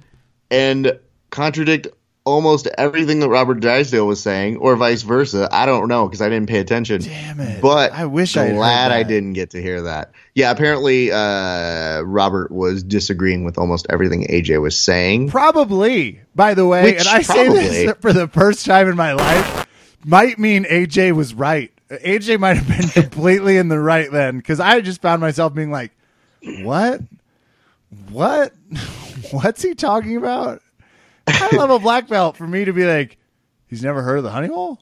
[0.52, 1.00] and
[1.32, 1.88] contradict
[2.26, 5.50] almost everything that Robert Drysdale was saying, or vice versa.
[5.52, 7.02] I don't know because I didn't pay attention.
[7.02, 7.62] Damn it!
[7.62, 10.12] But I wish I glad I didn't get to hear that.
[10.34, 15.30] Yeah, apparently uh, Robert was disagreeing with almost everything AJ was saying.
[15.30, 18.96] Probably, by the way, Which and I probably- say this for the first time in
[18.96, 19.68] my life,
[20.06, 21.72] might mean AJ was right.
[21.90, 25.72] AJ might have been completely in the right then, because I just found myself being
[25.72, 25.92] like,
[26.62, 27.02] "What?
[28.10, 28.54] What?
[29.32, 30.62] What's he talking about?"
[31.28, 33.18] High level black belt for me to be like,
[33.68, 34.80] he's never heard of the honey hole.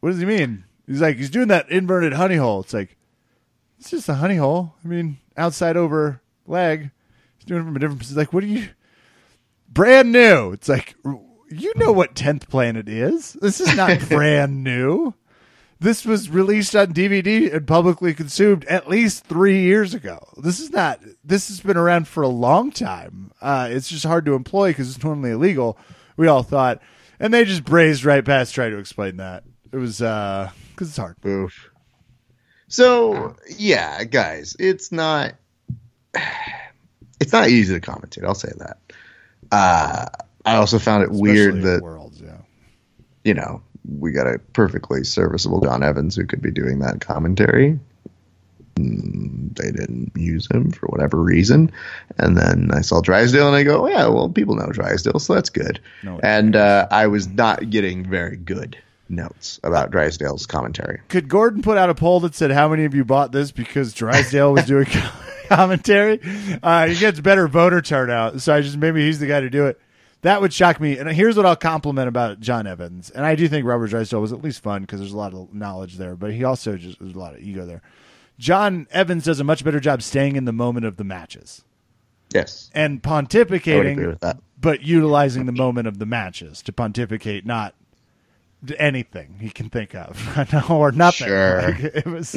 [0.00, 0.64] What does he mean?
[0.86, 2.60] He's like, he's doing that inverted honey hole.
[2.60, 2.96] It's like,
[3.78, 4.74] it's just a honey hole.
[4.84, 6.90] I mean, outside over leg.
[7.38, 8.02] He's doing it from a different.
[8.02, 8.68] He's like, what are you?
[9.68, 10.52] Brand new.
[10.52, 10.94] It's like,
[11.50, 13.32] you know what tenth planet is.
[13.34, 15.14] This is not brand new.
[15.80, 20.18] This was released on DVD and publicly consumed at least three years ago.
[20.36, 21.00] This is not.
[21.24, 23.32] This has been around for a long time.
[23.40, 25.78] Uh, it's just hard to employ because it's normally illegal.
[26.16, 26.80] We all thought,
[27.18, 29.44] and they just brazed right past trying to explain that.
[29.72, 30.52] It was because
[30.88, 31.16] it's hard.
[31.26, 31.70] Oof.
[32.68, 35.34] So yeah, guys, it's not
[37.20, 38.24] it's not easy to commentate.
[38.24, 38.78] I'll say that.
[39.50, 40.06] Uh,
[40.44, 42.20] I also found it weird that worlds.
[42.20, 42.38] Yeah.
[43.24, 47.78] you know we got a perfectly serviceable John Evans who could be doing that commentary.
[48.76, 51.70] Mm, They didn't use him for whatever reason,
[52.18, 55.50] and then I saw Drysdale, and I go, "Yeah, well, people know Drysdale, so that's
[55.50, 58.76] good." No, and uh, I was not getting very good
[59.08, 61.00] notes about Drysdale's commentary.
[61.08, 63.92] Could Gordon put out a poll that said how many of you bought this because
[63.92, 64.86] Drysdale was doing
[65.48, 66.20] commentary?
[66.62, 69.66] Uh, he gets better voter turnout, so I just maybe he's the guy to do
[69.66, 69.78] it.
[70.24, 70.96] That would shock me.
[70.96, 74.32] And here's what I'll compliment about John Evans, and I do think Robert Drysdale was
[74.32, 77.14] at least fun because there's a lot of knowledge there, but he also just there's
[77.14, 77.82] a lot of ego there.
[78.38, 81.62] John Evans does a much better job staying in the moment of the matches
[82.32, 84.38] Yes, and pontificating agree with that.
[84.58, 87.74] but utilizing the moment of the matches to pontificate, not
[88.78, 90.18] anything he can think of,
[90.70, 91.26] or nothing.
[91.28, 91.60] Sure.
[91.70, 92.34] Like, it was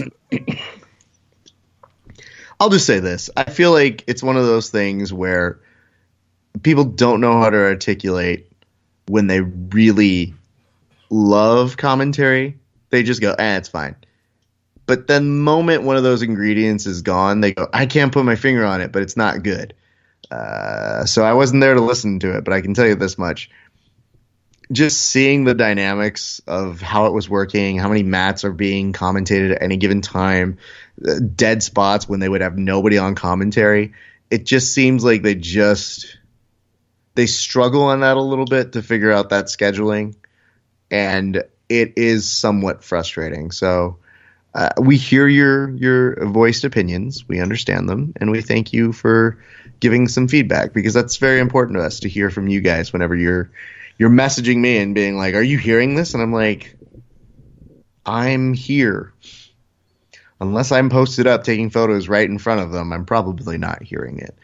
[2.59, 3.29] I'll just say this.
[3.37, 5.59] I feel like it's one of those things where
[6.63, 8.51] people don't know how to articulate
[9.07, 10.33] when they really
[11.09, 12.57] love commentary.
[12.89, 13.95] They just go, eh, it's fine.
[14.85, 18.35] But the moment one of those ingredients is gone, they go, I can't put my
[18.35, 19.73] finger on it, but it's not good.
[20.31, 23.17] Uh, so I wasn't there to listen to it, but I can tell you this
[23.17, 23.49] much.
[24.71, 29.55] Just seeing the dynamics of how it was working, how many mats are being commentated
[29.55, 30.57] at any given time,
[31.05, 33.93] uh, dead spots when they would have nobody on commentary.
[34.29, 36.16] It just seems like they just
[37.17, 40.15] they struggle on that a little bit to figure out that scheduling,
[40.91, 43.49] and it is somewhat frustrating.
[43.49, 43.97] So
[44.53, 49.39] uh, we hear your your voiced opinions, we understand them, and we thank you for
[49.79, 53.15] giving some feedback because that's very important to us to hear from you guys whenever
[53.15, 53.49] you're
[53.97, 56.77] you're messaging me and being like, "Are you hearing this?" And I'm like,
[58.05, 59.11] "I'm here."
[60.39, 64.19] unless I'm posted up taking photos right in front of them, I'm probably not hearing
[64.19, 64.35] it.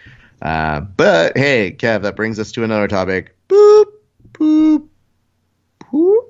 [0.44, 3.34] Uh, but hey, Kev, that brings us to another topic.
[3.48, 3.86] Boop,
[4.34, 4.88] boop,
[5.80, 6.30] boop.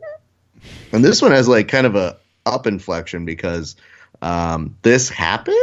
[0.91, 3.75] And this one has like kind of a up inflection because
[4.21, 5.57] um, this happened.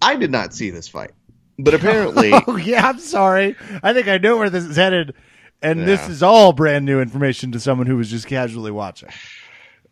[0.00, 1.10] I did not see this fight,
[1.58, 2.86] but apparently, oh yeah.
[2.86, 3.56] I'm sorry.
[3.82, 5.14] I think I know where this is headed,
[5.60, 9.08] and this is all brand new information to someone who was just casually watching.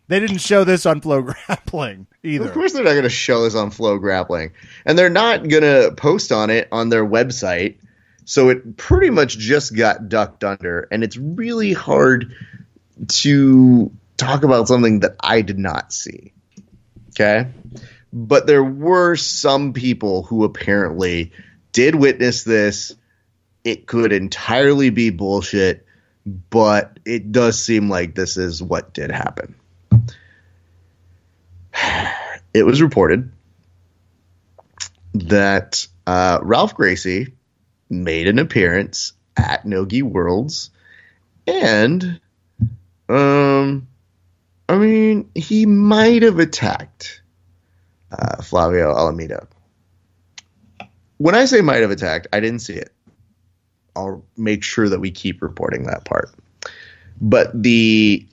[0.09, 2.47] They didn't show this on Flo Grappling either.
[2.47, 4.53] Of course, they're not going to show this on FloGrappling,
[4.85, 7.77] and they're not going to post on it on their website.
[8.25, 12.35] So it pretty much just got ducked under, and it's really hard
[13.09, 16.33] to talk about something that I did not see.
[17.11, 17.49] Okay,
[18.13, 21.33] but there were some people who apparently
[21.73, 22.95] did witness this.
[23.65, 25.87] It could entirely be bullshit,
[26.25, 29.55] but it does seem like this is what did happen
[32.55, 33.33] it was reported
[35.15, 37.35] that uh, Ralph Gracie
[37.91, 40.71] made an appearance at Nogi Worlds,
[41.47, 42.21] and
[43.09, 43.89] um,
[44.69, 47.23] I mean, he might have attacked
[48.13, 49.47] uh, Flavio Almeida.
[51.17, 52.93] When I say might have attacked, I didn't see it.
[53.97, 56.31] I'll make sure that we keep reporting that part.
[57.21, 58.27] But the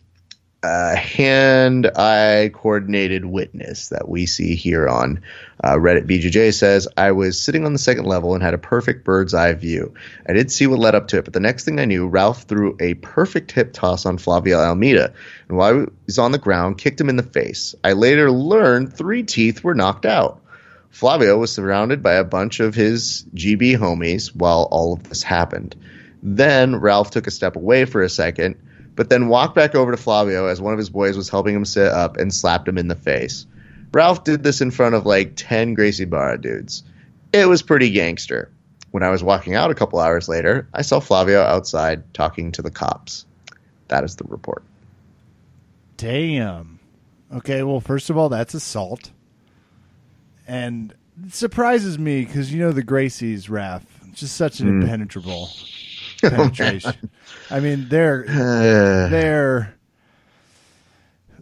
[0.66, 5.22] uh, hand eye coordinated witness that we see here on
[5.64, 9.04] uh, Reddit BJJ says, I was sitting on the second level and had a perfect
[9.04, 9.94] bird's eye view.
[10.28, 12.44] I did see what led up to it, but the next thing I knew, Ralph
[12.44, 15.14] threw a perfect hip toss on Flavio Almeida,
[15.48, 17.76] and while he was on the ground, kicked him in the face.
[17.84, 20.42] I later learned three teeth were knocked out.
[20.90, 25.76] Flavio was surrounded by a bunch of his GB homies while all of this happened.
[26.24, 28.56] Then Ralph took a step away for a second,
[28.96, 31.66] but then walked back over to Flavio as one of his boys was helping him
[31.66, 33.46] sit up and slapped him in the face.
[33.94, 36.84] Ralph did this in front of like 10 Gracie Barra dudes.
[37.34, 38.50] It was pretty gangster.
[38.92, 42.62] When I was walking out a couple hours later, I saw Flavio outside talking to
[42.62, 43.26] the cops.
[43.90, 44.64] That is the report.
[45.98, 46.80] Damn.
[47.34, 49.12] Okay, well, first of all, that's assault.
[50.48, 50.94] And
[51.26, 53.84] it surprises me because, you know, the Gracies, Raph,
[54.14, 54.84] just such an Mm.
[54.84, 55.50] impenetrable
[56.30, 57.10] penetration.
[57.50, 58.24] I mean, their,
[59.10, 59.76] their,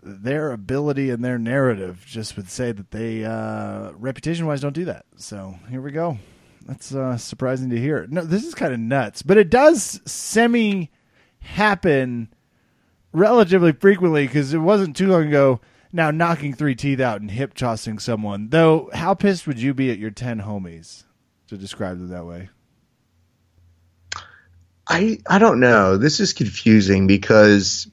[0.02, 4.86] their ability and their narrative just would say that they, uh, reputation wise, don't do
[4.86, 5.06] that.
[5.18, 6.18] So here we go.
[6.66, 8.08] That's uh, surprising to hear.
[8.10, 10.90] No, this is kind of nuts, but it does semi
[11.40, 12.34] happen
[13.12, 15.60] relatively frequently because it wasn't too long ago.
[15.92, 18.50] Now knocking three teeth out and hip tossing someone.
[18.50, 21.04] Though, how pissed would you be at your ten homies
[21.48, 22.50] to describe them that way?
[24.88, 25.98] I I don't know.
[25.98, 27.88] This is confusing because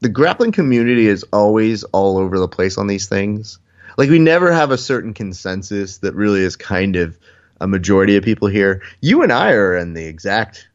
[0.00, 3.58] the grappling community is always all over the place on these things.
[3.96, 7.18] Like we never have a certain consensus that really is kind of
[7.60, 8.82] a majority of people here.
[9.00, 10.68] You and I are in the exact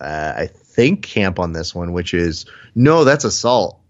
[0.00, 3.80] uh, I think camp on this one, which is no, that's assault.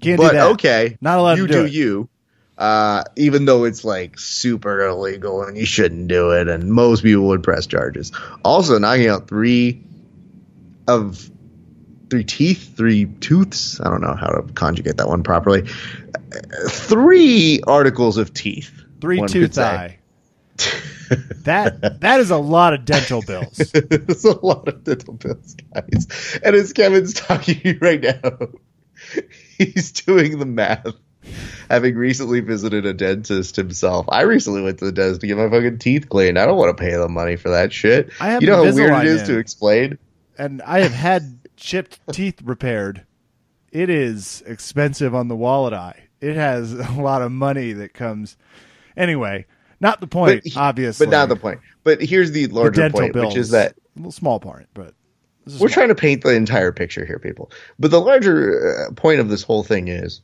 [0.00, 1.72] Can't but do okay, Not allowed you to do it.
[1.72, 2.08] you.
[2.58, 7.26] Uh, even though it's like super illegal and you shouldn't do it, and most people
[7.28, 8.12] would press charges.
[8.44, 9.82] Also, knocking out three
[10.88, 11.30] of
[12.10, 13.80] three teeth, three tooths.
[13.80, 15.68] I don't know how to conjugate that one properly.
[16.68, 18.72] Three articles of teeth.
[19.00, 19.98] Three tooth eye.
[21.44, 23.58] That that is a lot of dental bills.
[23.74, 26.40] It's a lot of dental bills, guys.
[26.42, 28.48] And as Kevin's talking right now,
[29.56, 30.94] he's doing the math.
[31.68, 35.50] Having recently visited a dentist himself, I recently went to the dentist to get my
[35.50, 36.38] fucking teeth cleaned.
[36.38, 38.10] I don't want to pay the money for that shit.
[38.20, 39.28] I have you know how weird it is in.
[39.28, 39.98] to explain.
[40.38, 43.06] And I have had chipped teeth repaired.
[43.72, 46.08] It is expensive on the wallet eye.
[46.20, 48.36] It has a lot of money that comes.
[48.96, 49.46] Anyway,
[49.80, 51.06] not the point, But obviously.
[51.06, 51.60] But not the point.
[51.84, 54.68] But here's the The larger dental point, bills, which is that a little small part,
[54.74, 54.94] but
[55.58, 55.68] we're small.
[55.68, 57.50] trying to paint the entire picture here, people.
[57.78, 60.20] But the larger uh, point of this whole thing is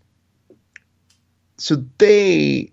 [1.58, 2.72] so they,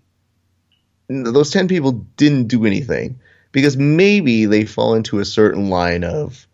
[1.08, 3.20] those 10 people didn't do anything
[3.52, 6.46] because maybe they fall into a certain line of,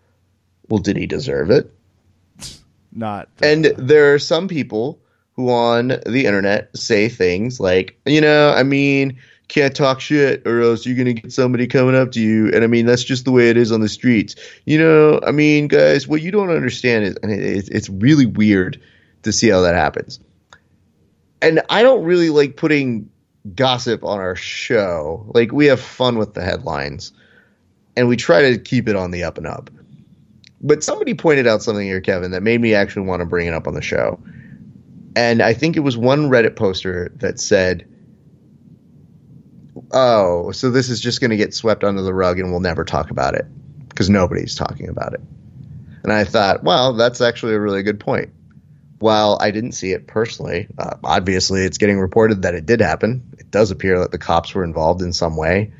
[0.68, 1.72] well, did he deserve it?
[2.92, 3.28] not.
[3.42, 4.98] uh, And there are some people
[5.34, 10.62] who on the internet say things like, you know, I mean, can't talk shit or
[10.62, 12.50] else you're going to get somebody coming up to you.
[12.52, 14.34] And I mean, that's just the way it is on the streets.
[14.64, 18.26] You know, I mean, guys, what you don't understand is, and it, it's- it's really
[18.26, 18.80] weird
[19.24, 20.18] to see how that happens.
[21.42, 23.10] And I don't really like putting
[23.54, 25.30] gossip on our show.
[25.34, 27.12] Like, we have fun with the headlines
[27.94, 29.70] and we try to keep it on the up and up.
[30.61, 33.54] But somebody pointed out something here, Kevin, that made me actually want to bring it
[33.54, 34.18] up on the show.
[35.14, 37.86] And I think it was one Reddit poster that said,
[39.92, 42.84] Oh, so this is just going to get swept under the rug and we'll never
[42.84, 43.46] talk about it
[43.88, 45.20] because nobody's talking about it.
[46.02, 48.30] And I thought, well, that's actually a really good point.
[48.98, 53.22] While I didn't see it personally, uh, obviously it's getting reported that it did happen.
[53.38, 55.72] It does appear that the cops were involved in some way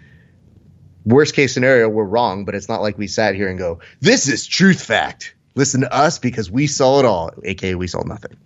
[1.07, 4.29] worst case scenario, we're wrong, but it's not like we sat here and go, this
[4.29, 5.35] is truth fact.
[5.55, 8.37] Listen to us because we saw it all, aka we saw nothing.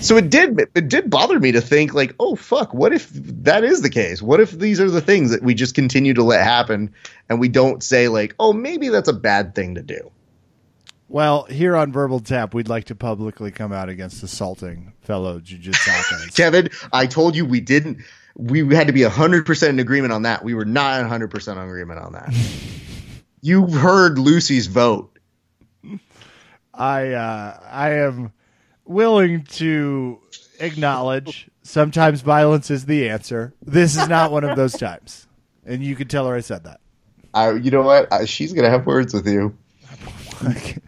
[0.00, 3.64] So it did it did bother me to think like, oh fuck, what if that
[3.64, 4.20] is the case?
[4.20, 6.94] What if these are the things that we just continue to let happen
[7.28, 10.10] and we don't say like, oh, maybe that's a bad thing to do.
[11.08, 16.34] well, here on Verbal Tap, we'd like to publicly come out against assaulting fellow jujitsu
[16.36, 17.98] Kevin, I told you we didn't
[18.38, 20.44] we had to be 100% in agreement on that.
[20.44, 22.32] We were not 100% in agreement on that.
[23.42, 25.18] you heard Lucy's vote.
[26.72, 28.32] I uh, I am
[28.84, 30.20] willing to
[30.60, 33.52] acknowledge sometimes violence is the answer.
[33.60, 35.26] This is not one of those times,
[35.66, 36.78] and you can tell her I said that.
[37.34, 38.12] I, you know what?
[38.12, 39.58] I, she's gonna have words with you.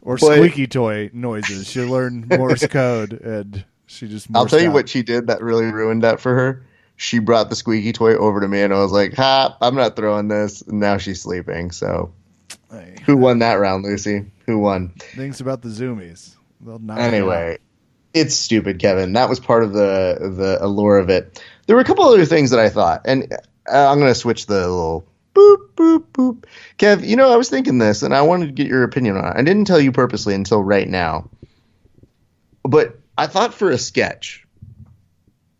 [0.00, 1.68] or But- squeaky toy noises.
[1.68, 4.28] She learned Morse code, and she just.
[4.34, 4.74] I'll tell you out.
[4.74, 6.66] what she did that really ruined that for her.
[6.96, 9.56] She brought the squeaky toy over to me, and I was like, "Ha!
[9.60, 11.70] I'm not throwing this." And now she's sleeping.
[11.70, 12.12] So,
[12.70, 14.24] Hey, who won that round, Lucy?
[14.46, 14.90] Who won?
[15.14, 16.34] things about the zoomies.
[16.60, 17.58] They'll knock it Anyway,
[18.14, 19.12] it's stupid, Kevin.
[19.12, 21.42] That was part of the the allure of it.
[21.66, 23.32] There were a couple other things that I thought, and
[23.70, 26.44] uh, I'm going to switch the little boop boop boop.
[26.78, 29.24] Kev, you know, I was thinking this, and I wanted to get your opinion on
[29.26, 29.34] it.
[29.36, 31.28] I didn't tell you purposely until right now,
[32.62, 34.45] but I thought for a sketch,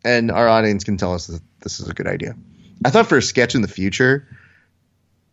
[0.07, 2.33] and our audience can tell us that this is a good idea.
[2.85, 4.25] I thought for a sketch in the future,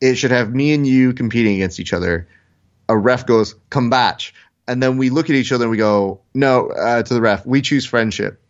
[0.01, 2.27] it should have me and you competing against each other.
[2.89, 4.35] A ref goes, come batch.
[4.67, 7.47] And then we look at each other and we go, no, uh, to the ref,
[7.47, 8.43] we choose friendship.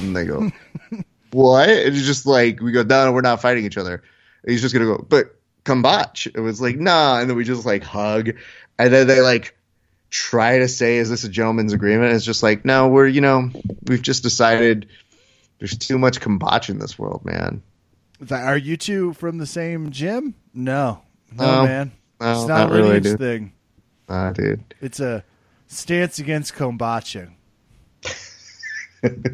[0.00, 0.50] And they go,
[1.32, 1.70] what?
[1.70, 4.02] And it's just like, we go, no, no, we're not fighting each other.
[4.42, 5.34] And he's just going to go, but
[5.64, 6.26] come batch.
[6.26, 7.20] It was like, nah.
[7.20, 8.32] And then we just like hug.
[8.78, 9.56] And then they like
[10.10, 12.12] try to say, is this a gentleman's agreement?
[12.14, 13.50] It's just like, no, we're, you know,
[13.86, 14.88] we've just decided
[15.58, 17.62] there's too much kombach in this world, man.
[18.30, 20.34] Are you two from the same gym?
[20.52, 21.00] No,
[21.32, 21.64] no, No.
[21.64, 21.92] man.
[22.20, 23.18] No, it's not, not a really, dude.
[23.18, 23.52] thing.
[24.08, 24.74] Ah, dude.
[24.82, 25.24] It's a
[25.68, 27.30] stance against kombucha.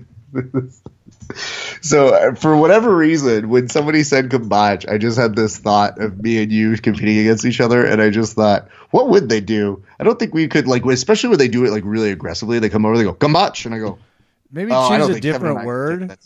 [1.82, 6.20] So uh, for whatever reason, when somebody said kombach, I just had this thought of
[6.20, 9.84] me and you competing against each other, and I just thought, what would they do?
[10.00, 12.58] I don't think we could like, especially when they do it like really aggressively.
[12.58, 13.98] They come over, they go kombach, and I go,
[14.50, 16.18] Maybe oh, choose a different I can take word.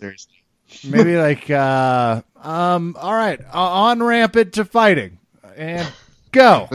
[0.84, 5.18] Maybe like, uh, um, all right, uh, on ramp it to fighting
[5.56, 5.90] and
[6.30, 6.68] go.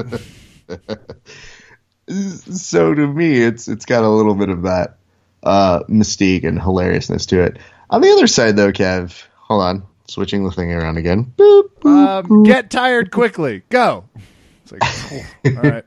[2.09, 4.97] so to me, it's it's got a little bit of that
[5.43, 7.57] uh, mystique and hilariousness to it.
[7.95, 11.31] On the other side, though, Kev, hold on, switching the thing around again.
[11.37, 12.29] Boop, boop.
[12.29, 13.63] Um, get tired quickly.
[13.69, 14.03] Go.
[14.63, 15.21] It's like, cool.
[15.55, 15.85] all right.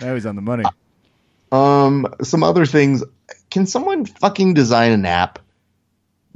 [0.00, 0.62] Now he's on the money.
[1.50, 3.02] Um, some other things.
[3.50, 5.40] Can someone fucking design an app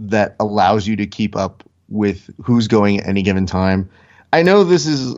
[0.00, 3.90] that allows you to keep up with who's going at any given time?
[4.32, 5.16] I know this is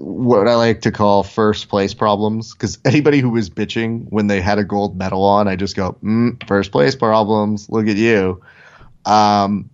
[0.00, 4.40] what I like to call first place problems because anybody who was bitching when they
[4.40, 7.70] had a gold medal on, I just go, mm, first place problems.
[7.70, 8.42] Look at you.
[9.04, 9.70] Um,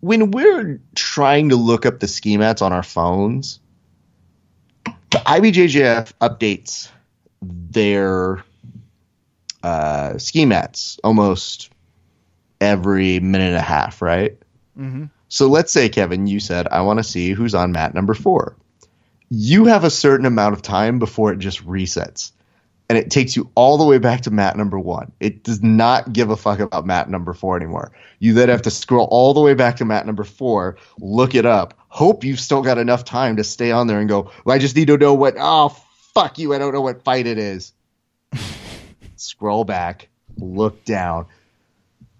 [0.00, 3.60] when we're trying to look up the schemats on our phones,
[5.10, 6.88] the IBJJF updates
[7.42, 8.42] their
[9.62, 11.70] uh, schemats almost
[12.60, 14.36] every minute and a half, right?
[14.76, 18.14] hmm So let's say, Kevin, you said, I want to see who's on mat number
[18.14, 18.56] four.
[19.30, 22.32] You have a certain amount of time before it just resets.
[22.90, 25.12] And it takes you all the way back to mat number one.
[25.20, 27.92] It does not give a fuck about mat number four anymore.
[28.18, 31.46] You then have to scroll all the way back to mat number four, look it
[31.46, 34.58] up, hope you've still got enough time to stay on there and go, well, I
[34.58, 35.68] just need to know what, oh,
[36.14, 37.72] fuck you, I don't know what fight it is.
[39.14, 41.26] scroll back, look down.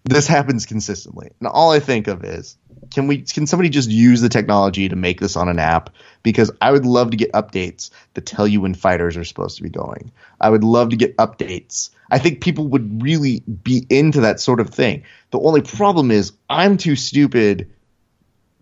[0.05, 1.31] This happens consistently.
[1.41, 2.57] And all I think of is,
[2.91, 5.91] can we can somebody just use the technology to make this on an app?
[6.23, 9.63] Because i would love to get updates that tell you when fighters are supposed to
[9.63, 10.13] be going.
[10.41, 11.91] I would love to get updates.
[12.11, 15.05] I think people would really be into that sort of thing.
[15.31, 17.71] The only problem is i'm too stupid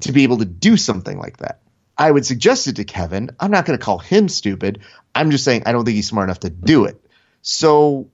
[0.01, 1.61] to be able to do something like that.
[1.97, 3.31] I would suggest it to kevin.
[3.41, 4.81] I'm not going to call him stupid.
[5.14, 7.03] I'm just saying i don't think he's smart enough to do it.
[7.43, 8.11] So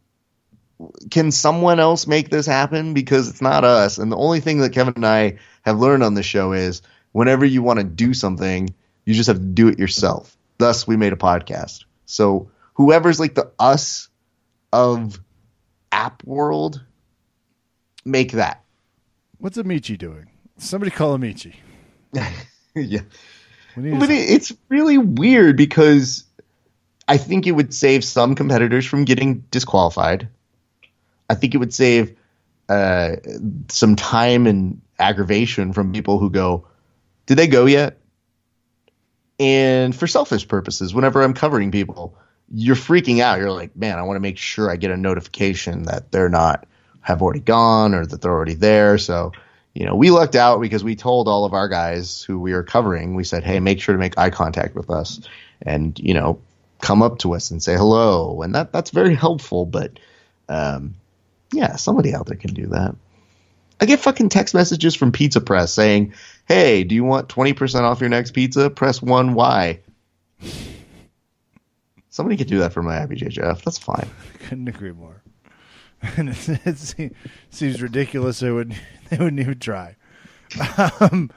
[1.11, 4.73] can someone else make this happen because it's not us and the only thing that
[4.73, 6.83] kevin and i have learned on this show is
[7.13, 8.73] whenever you want to do something
[9.05, 13.35] you just have to do it yourself thus we made a podcast so whoever's like
[13.35, 14.09] the us
[14.73, 15.21] of
[15.93, 16.83] app world
[18.05, 18.61] make that
[19.39, 20.31] What's Amici doing?
[20.57, 21.55] Somebody call Amici.
[22.75, 23.01] yeah
[23.77, 26.25] but it, it's really weird because
[27.09, 30.29] I think it would save some competitors from getting disqualified.
[31.35, 32.17] I think it would save
[32.69, 33.17] uh,
[33.69, 36.67] some time and aggravation from people who go,
[37.27, 37.99] "Did they go yet?"
[39.41, 42.17] And for selfish purposes, whenever I'm covering people,
[42.53, 43.39] you're freaking out.
[43.39, 46.67] You're like, "Man, I want to make sure I get a notification that they're not
[47.01, 49.33] have already gone or that they're already there." So
[49.75, 52.63] you know, we lucked out because we told all of our guys who we were
[52.63, 55.21] covering, we said, hey, make sure to make eye contact with us
[55.61, 56.41] and, you know,
[56.81, 58.43] come up to us and say hello.
[58.43, 59.67] And that that's very helpful.
[59.67, 59.99] But,
[60.49, 60.95] um,
[61.55, 62.95] yeah, somebody out there can do that.
[63.81, 66.15] I get fucking text messages from Pizza Press saying,
[66.47, 68.71] hey, do you want 20% off your next pizza?
[68.71, 69.81] Press 1Y.
[72.09, 73.63] Somebody could do that for my IBJJF.
[73.63, 74.09] That's fine.
[74.49, 75.23] Couldn't agree more.
[76.17, 76.29] And
[76.65, 77.13] it,
[77.51, 78.41] seems ridiculous.
[78.41, 78.79] They wouldn't.
[79.11, 79.97] They wouldn't even try.
[80.99, 81.31] Um,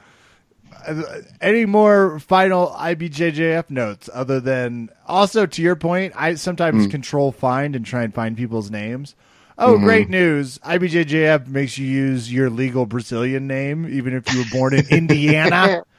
[1.41, 6.13] any more final IBJJF notes other than also to your point?
[6.15, 9.15] I sometimes control find and try and find people's names.
[9.59, 9.85] Oh, mm-hmm.
[9.85, 10.59] great news!
[10.59, 15.83] IBJJF makes you use your legal Brazilian name, even if you were born in Indiana.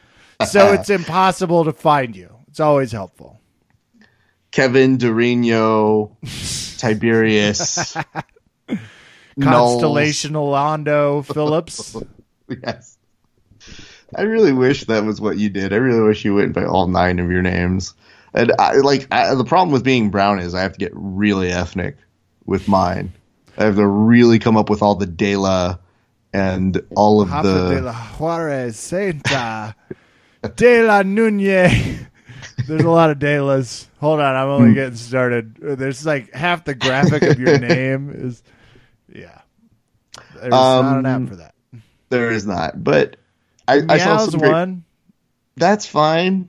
[0.46, 2.32] So it's impossible to find you.
[2.46, 3.40] It's always helpful.
[4.52, 6.12] Kevin Dorino,
[6.78, 7.96] Tiberius,
[8.68, 8.82] Knowles.
[9.42, 11.96] Constellation Alondo Phillips.
[12.62, 12.96] Yes.
[14.16, 15.74] I really wish that was what you did.
[15.74, 17.92] I really wish you went by all nine of your names.
[18.32, 21.50] And I, like I, the problem with being brown is I have to get really
[21.50, 21.98] ethnic
[22.46, 23.12] with mine.
[23.58, 25.78] I have to really come up with all the De La
[26.32, 29.74] and all of Hapa de the la Juarez, Santa,
[30.56, 32.00] de la Nunez.
[32.68, 33.86] There's a lot of Delas.
[34.00, 34.52] Hold on, I'm Hmm.
[34.52, 35.56] only getting started.
[35.56, 38.42] There's like half the graphic of your name is,
[39.12, 39.40] yeah.
[40.34, 41.54] There's not an Um, app for that.
[42.10, 43.16] there is not, but
[43.66, 44.84] I, I saw some great, one.
[45.56, 46.48] That's fine.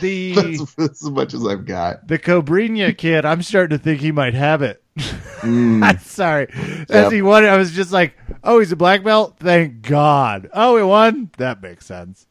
[0.00, 2.06] The That's, that's as much as I've got.
[2.08, 3.24] the Cobrinha kid.
[3.24, 4.82] I'm starting to think he might have it.
[4.96, 5.82] Mm.
[5.88, 6.48] I'm sorry.
[6.52, 7.12] As Yep.
[7.12, 9.36] he won, I was just like, "Oh, he's a black belt.
[9.38, 11.30] Thank God." Oh, he won.
[11.38, 12.26] That makes sense.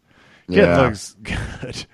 [0.47, 0.81] Kid Yeah.
[0.81, 1.85] looks good.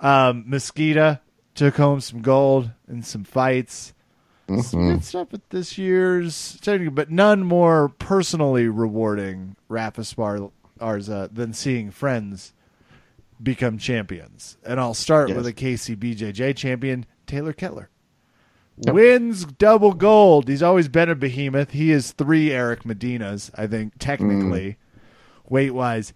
[0.00, 1.18] Um, Mosquito
[1.54, 3.92] took home some gold in some fights.
[4.48, 4.92] Some Mhm.
[4.94, 6.58] good stuff at this year's,
[6.92, 10.00] but none more personally rewarding Rafa
[10.80, 12.52] Arza than seeing friends
[13.40, 14.56] become champions.
[14.64, 15.36] And I'll start Yes.
[15.36, 17.90] with a KCBJJ champion, Taylor Kettler.
[18.86, 20.48] Wins double gold.
[20.48, 21.72] He's always been a behemoth.
[21.72, 25.50] He is three Eric Medinas, I think, technically, mm.
[25.50, 26.12] weight wise.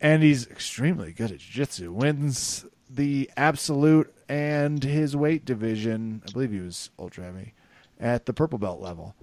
[0.00, 1.92] And he's extremely good at jiu jitsu.
[1.92, 6.22] Wins the absolute and his weight division.
[6.26, 7.54] I believe he was ultra heavy
[8.00, 9.14] at the purple belt level.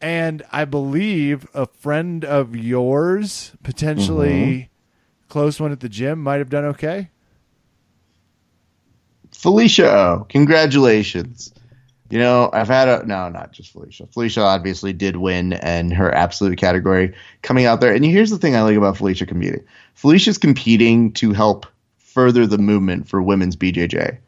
[0.00, 5.28] And I believe a friend of yours, potentially mm-hmm.
[5.28, 7.10] close one at the gym, might have done okay.
[9.32, 11.52] Felicia O, congratulations.
[12.10, 14.06] You know, I've had a no, not just Felicia.
[14.06, 17.94] Felicia obviously did win and her absolute category coming out there.
[17.94, 19.64] And here's the thing I like about Felicia competing.
[19.94, 21.66] Felicia's competing to help
[21.98, 24.18] further the movement for women's BJJ.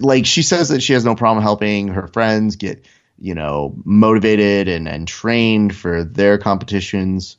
[0.00, 2.84] Like she says that she has no problem helping her friends get,
[3.18, 7.38] you know, motivated and, and trained for their competitions.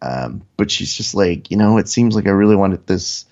[0.00, 3.26] Um, but she's just like, you know, it seems like I really wanted this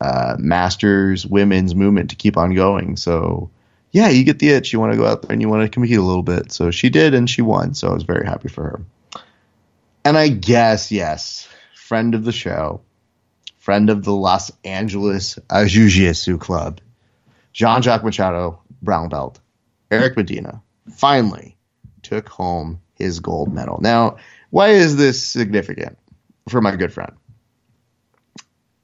[0.00, 2.96] uh, masters women's movement to keep on going.
[2.96, 3.50] So
[3.92, 4.72] yeah, you get the itch.
[4.72, 6.50] You want to go out there and you want to compete a little bit.
[6.50, 7.74] So she did, and she won.
[7.74, 8.80] So I was very happy for her.
[10.04, 12.80] And I guess yes, friend of the show,
[13.58, 16.80] friend of the Los Angeles Jiu-Jitsu Club,
[17.52, 19.38] Jean Jacques Machado, brown belt,
[19.90, 20.62] Eric Medina,
[20.96, 21.56] finally
[22.02, 23.78] took home his gold medal.
[23.80, 24.16] Now,
[24.50, 25.98] why is this significant
[26.48, 27.12] for my good friend?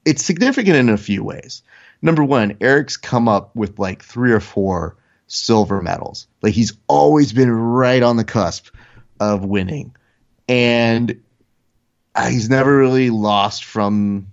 [0.05, 1.63] It's significant in a few ways.
[2.01, 4.97] Number one, Eric's come up with like three or four
[5.27, 6.27] silver medals.
[6.41, 8.73] Like he's always been right on the cusp
[9.19, 9.95] of winning.
[10.47, 11.21] And
[12.17, 14.27] he's never really lost from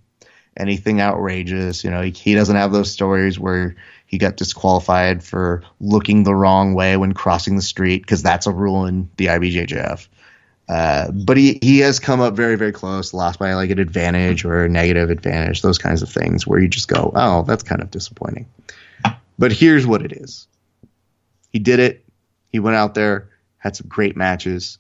[0.57, 1.85] anything outrageous.
[1.85, 6.35] You know, he, he doesn't have those stories where he got disqualified for looking the
[6.35, 10.09] wrong way when crossing the street because that's a rule in the IBJJF.
[10.69, 14.45] Uh, but he, he has come up very, very close, lost by like an advantage
[14.45, 17.81] or a negative advantage, those kinds of things where you just go, oh, that's kind
[17.81, 18.47] of disappointing.
[19.39, 20.47] But here's what it is
[21.53, 22.05] he did it.
[22.51, 24.79] He went out there, had some great matches,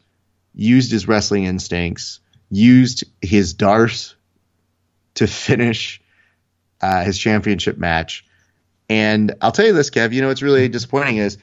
[0.55, 2.21] used his wrestling instincts,
[2.51, 4.15] used his Darce
[5.15, 6.01] to finish
[6.81, 8.25] uh, his championship match.
[8.89, 11.39] And I'll tell you this, Kev, you know what's really disappointing is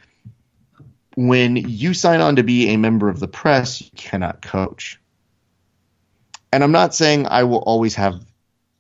[1.16, 5.00] when you sign on to be a member of the press, you cannot coach.
[6.52, 8.24] And I'm not saying I will always have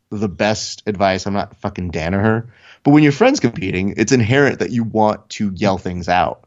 [0.10, 1.26] the best advice.
[1.26, 2.48] I'm not fucking Danaher.
[2.84, 6.44] But when your friend's competing, it's inherent that you want to yell things out.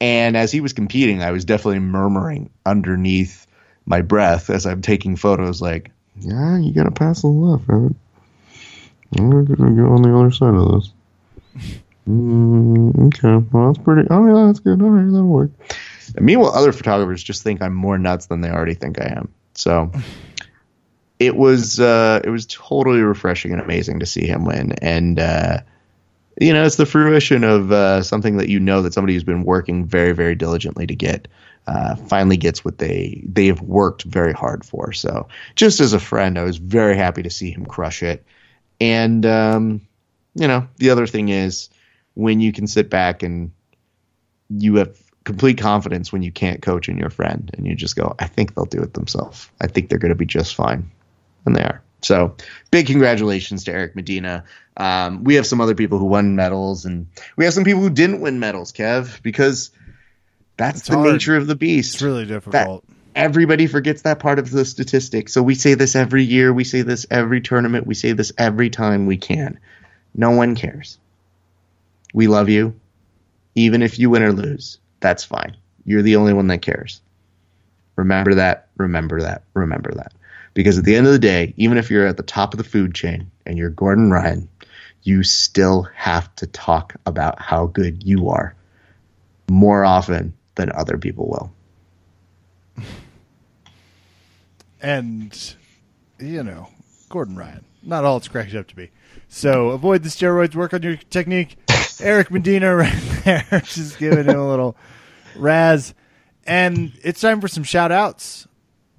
[0.00, 3.46] And as he was competing, I was definitely murmuring underneath
[3.84, 5.90] my breath as I'm taking photos, like,
[6.20, 7.94] yeah, you gotta pass the left, right?
[9.18, 10.92] I'm gonna go on the other side of this.
[12.08, 14.08] Mm, okay, well, that's pretty.
[14.10, 14.80] Oh, yeah, that's good.
[14.80, 15.50] All right, that'll work.
[16.16, 19.34] And meanwhile, other photographers just think I'm more nuts than they already think I am.
[19.54, 19.92] So
[21.18, 24.72] it was uh, it was totally refreshing and amazing to see him win.
[24.80, 25.58] And uh,
[26.40, 29.42] you know, it's the fruition of uh, something that you know that somebody who's been
[29.42, 31.28] working very, very diligently to get
[31.66, 34.92] uh, finally gets what they they have worked very hard for.
[34.92, 38.24] So just as a friend, I was very happy to see him crush it.
[38.80, 39.86] And um,
[40.34, 41.68] you know, the other thing is
[42.18, 43.52] when you can sit back and
[44.50, 48.16] you have complete confidence when you can't coach in your friend and you just go,
[48.18, 49.48] I think they'll do it themselves.
[49.60, 50.90] I think they're going to be just fine.
[51.46, 51.80] And they are.
[52.02, 52.34] So
[52.72, 54.42] big congratulations to Eric Medina.
[54.76, 57.06] Um, we have some other people who won medals and
[57.36, 59.70] we have some people who didn't win medals, Kev, because
[60.56, 61.12] that's It's the hard.
[61.12, 61.94] nature of the beast.
[61.94, 62.84] It's really difficult.
[63.14, 65.28] Everybody forgets that part of the statistic.
[65.28, 66.52] So we say this every year.
[66.52, 67.86] We say this every tournament.
[67.86, 69.60] We say this every time we can.
[70.16, 70.98] No one cares.
[72.14, 72.78] We love you.
[73.54, 75.56] Even if you win or lose, that's fine.
[75.84, 77.00] You're the only one that cares.
[77.96, 80.12] Remember that, remember that, remember that.
[80.54, 82.64] Because at the end of the day, even if you're at the top of the
[82.64, 84.48] food chain and you're Gordon Ryan,
[85.02, 88.54] you still have to talk about how good you are
[89.48, 91.52] more often than other people will.
[94.80, 95.54] and
[96.18, 96.68] you know
[97.08, 97.64] Gordon Ryan.
[97.82, 98.90] Not all it's cracked up to be.
[99.28, 100.54] So avoid the steroids.
[100.54, 101.56] Work on your technique.
[102.00, 104.76] Eric Medina right there, just giving him a little
[105.36, 105.94] razz.
[106.46, 108.46] And it's time for some shout outs.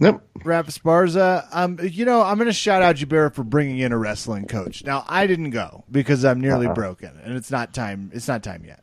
[0.01, 0.21] Nope.
[0.39, 1.45] Raph Esparza.
[1.51, 4.83] Um, you know, I'm going to shout out Jabera for bringing in a wrestling coach.
[4.85, 6.73] Now, I didn't go because I'm nearly Uh-uh.
[6.75, 8.09] broken, and it's not time.
[8.13, 8.81] It's not time yet.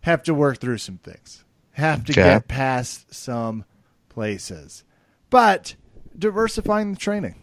[0.00, 1.44] Have to work through some things.
[1.72, 2.22] Have to Okay.
[2.22, 3.64] get past some
[4.08, 4.84] places,
[5.30, 5.76] but
[6.18, 7.34] diversifying the training,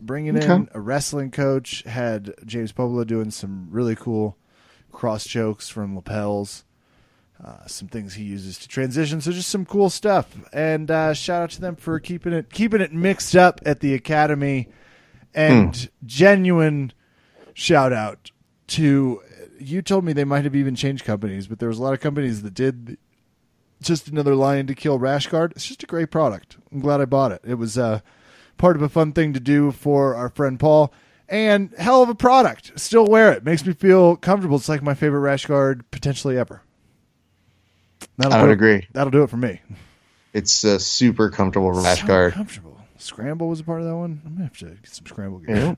[0.00, 1.82] bringing in a wrestling coach.
[1.86, 4.36] Had James Puopolo doing some really cool
[4.90, 6.64] cross chokes from lapels
[7.42, 9.20] uh, some things he uses to transition.
[9.20, 10.36] So just some cool stuff.
[10.52, 13.94] And uh, shout out to them for keeping it keeping it mixed up at the
[13.94, 14.68] academy.
[15.34, 16.92] And genuine
[17.54, 18.30] shout out
[18.68, 19.22] to
[19.58, 19.80] you.
[19.80, 22.42] Told me they might have even changed companies, but there was a lot of companies
[22.42, 22.98] that did
[23.80, 25.52] just another lion to kill rash guard.
[25.56, 26.58] It's just a great product.
[26.70, 27.40] I'm glad I bought it.
[27.44, 28.00] It was uh,
[28.58, 30.92] part of a fun thing to do for our friend Paul.
[31.30, 32.72] And hell of a product.
[32.80, 33.44] Still wear it.
[33.44, 34.56] Makes me feel comfortable.
[34.56, 36.60] It's like my favorite rash guard potentially ever.
[38.18, 38.86] That'll I would it- agree.
[38.92, 39.60] That'll do it for me.
[40.32, 42.32] It's a super comfortable rash So guard.
[42.34, 42.76] comfortable.
[42.98, 44.20] Scramble was a part of that one.
[44.26, 45.56] I'm gonna have to get some scramble gear.
[45.56, 45.74] Yeah.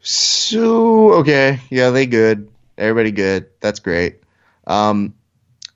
[0.00, 2.50] So okay, yeah, they good.
[2.76, 3.46] Everybody good.
[3.60, 4.20] That's great.
[4.66, 5.14] Um,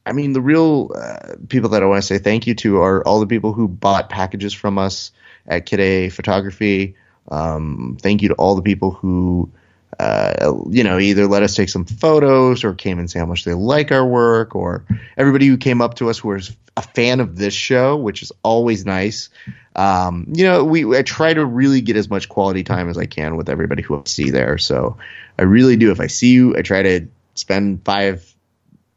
[0.05, 3.07] I mean, the real uh, people that I want to say thank you to are
[3.07, 5.12] all the people who bought packages from us
[5.47, 6.97] at Kid A Photography.
[7.31, 9.51] Um, thank you to all the people who,
[9.99, 13.45] uh, you know, either let us take some photos or came and say how much
[13.45, 14.85] they like our work, or
[15.16, 18.33] everybody who came up to us who was a fan of this show, which is
[18.43, 19.29] always nice.
[19.76, 23.07] Um, you know, we I try to really get as much quality time as I
[23.07, 24.59] can with everybody who I see there.
[24.59, 24.97] So
[25.39, 25.91] I really do.
[25.91, 28.35] If I see you, I try to spend five,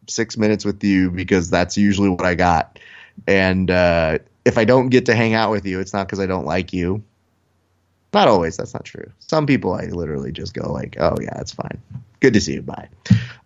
[0.08, 2.80] six minutes with you because that's usually what I got.
[3.28, 6.26] And uh, if I don't get to hang out with you, it's not because I
[6.26, 7.04] don't like you.
[8.14, 8.58] Not always.
[8.58, 9.12] That's not true.
[9.20, 11.82] Some people I literally just go like, "Oh yeah, it's fine.
[12.20, 12.62] Good to see you.
[12.62, 12.90] Bye."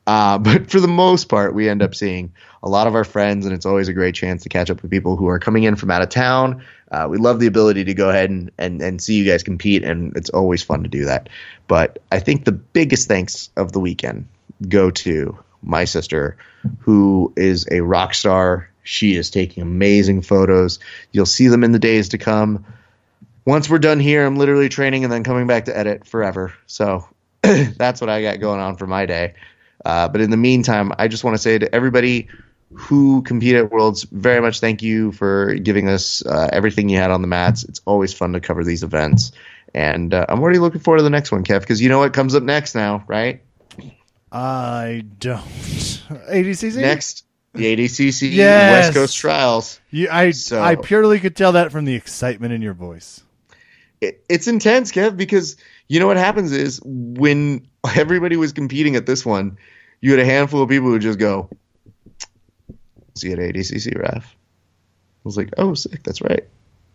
[0.08, 3.46] Uh, but for the most part, we end up seeing a lot of our friends,
[3.46, 5.76] and it's always a great chance to catch up with people who are coming in
[5.76, 6.64] from out of town.
[6.92, 9.84] Uh, we love the ability to go ahead and, and, and see you guys compete,
[9.84, 11.30] and it's always fun to do that.
[11.68, 14.28] But I think the biggest thanks of the weekend
[14.68, 16.38] go to my sister,
[16.80, 18.70] who is a rock star.
[18.84, 20.80] She is taking amazing photos.
[21.12, 22.66] You'll see them in the days to come
[23.46, 26.54] once we're done here, I'm literally training and then coming back to edit forever.
[26.66, 27.08] So
[27.42, 29.36] that's what I got going on for my day.
[29.84, 32.28] Uh, but in the meantime, I just want to say to everybody
[32.74, 37.12] who competed at Worlds, very much thank you for giving us uh, everything you had
[37.12, 37.64] on the mats.
[37.64, 39.32] It's always fun to cover these events.
[39.74, 42.14] And uh, I'm already looking forward to the next one, Kev, because you know what
[42.14, 43.44] comes up next now, right?
[44.32, 45.40] I don't.
[45.42, 48.86] ADCC Next, the ADCC Yes.
[48.88, 49.80] West Coast Trials.
[49.92, 53.22] You, I So- I purely could tell that from the excitement in your voice.
[54.02, 55.56] It, it's intense, Kev, because
[55.88, 59.58] you know what happens is when everybody was competing at this one,
[60.02, 61.50] you had a handful of people who just go,
[63.16, 66.46] "See you at ADCC, Raf." I was like, "Oh, sick, that's right.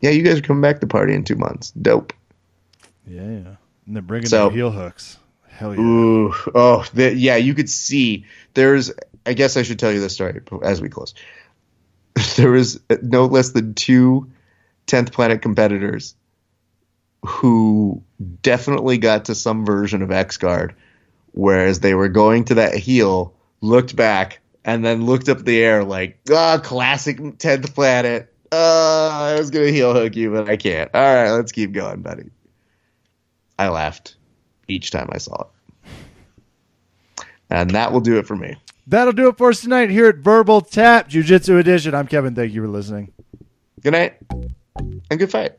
[0.00, 1.70] Yeah, you guys are coming back to party in two months.
[1.72, 2.12] Dope."
[3.06, 3.54] Yeah, yeah.
[3.86, 5.18] and they're bringing So- their heel hooks.
[5.48, 5.80] Hell yeah!
[5.80, 8.24] Ooh, oh, the, yeah, you could see.
[8.54, 8.90] There's,
[9.26, 11.14] I guess I should tell you this story as we close.
[12.36, 14.30] There was uh, no less than two
[14.86, 16.14] 10th Planet competitors
[17.24, 18.02] who
[18.42, 20.74] definitely got to some version of X Guard,
[21.32, 25.84] whereas they were going to that heel, looked back, and then looked up the air
[25.84, 28.32] like, ah, classic 10th Planet.
[28.52, 30.90] Uh, I was going to heel hook you, but I can't.
[30.92, 32.30] All right, let's keep going, buddy.
[33.58, 34.16] I laughed
[34.68, 37.24] each time I saw it.
[37.50, 38.56] And that will do it for me.
[38.86, 41.94] That'll do it for us tonight here at Verbal Tap Jiu Jitsu Edition.
[41.94, 42.34] I'm Kevin.
[42.34, 43.12] Thank you for listening.
[43.82, 44.16] Good night
[45.10, 45.58] and good fight.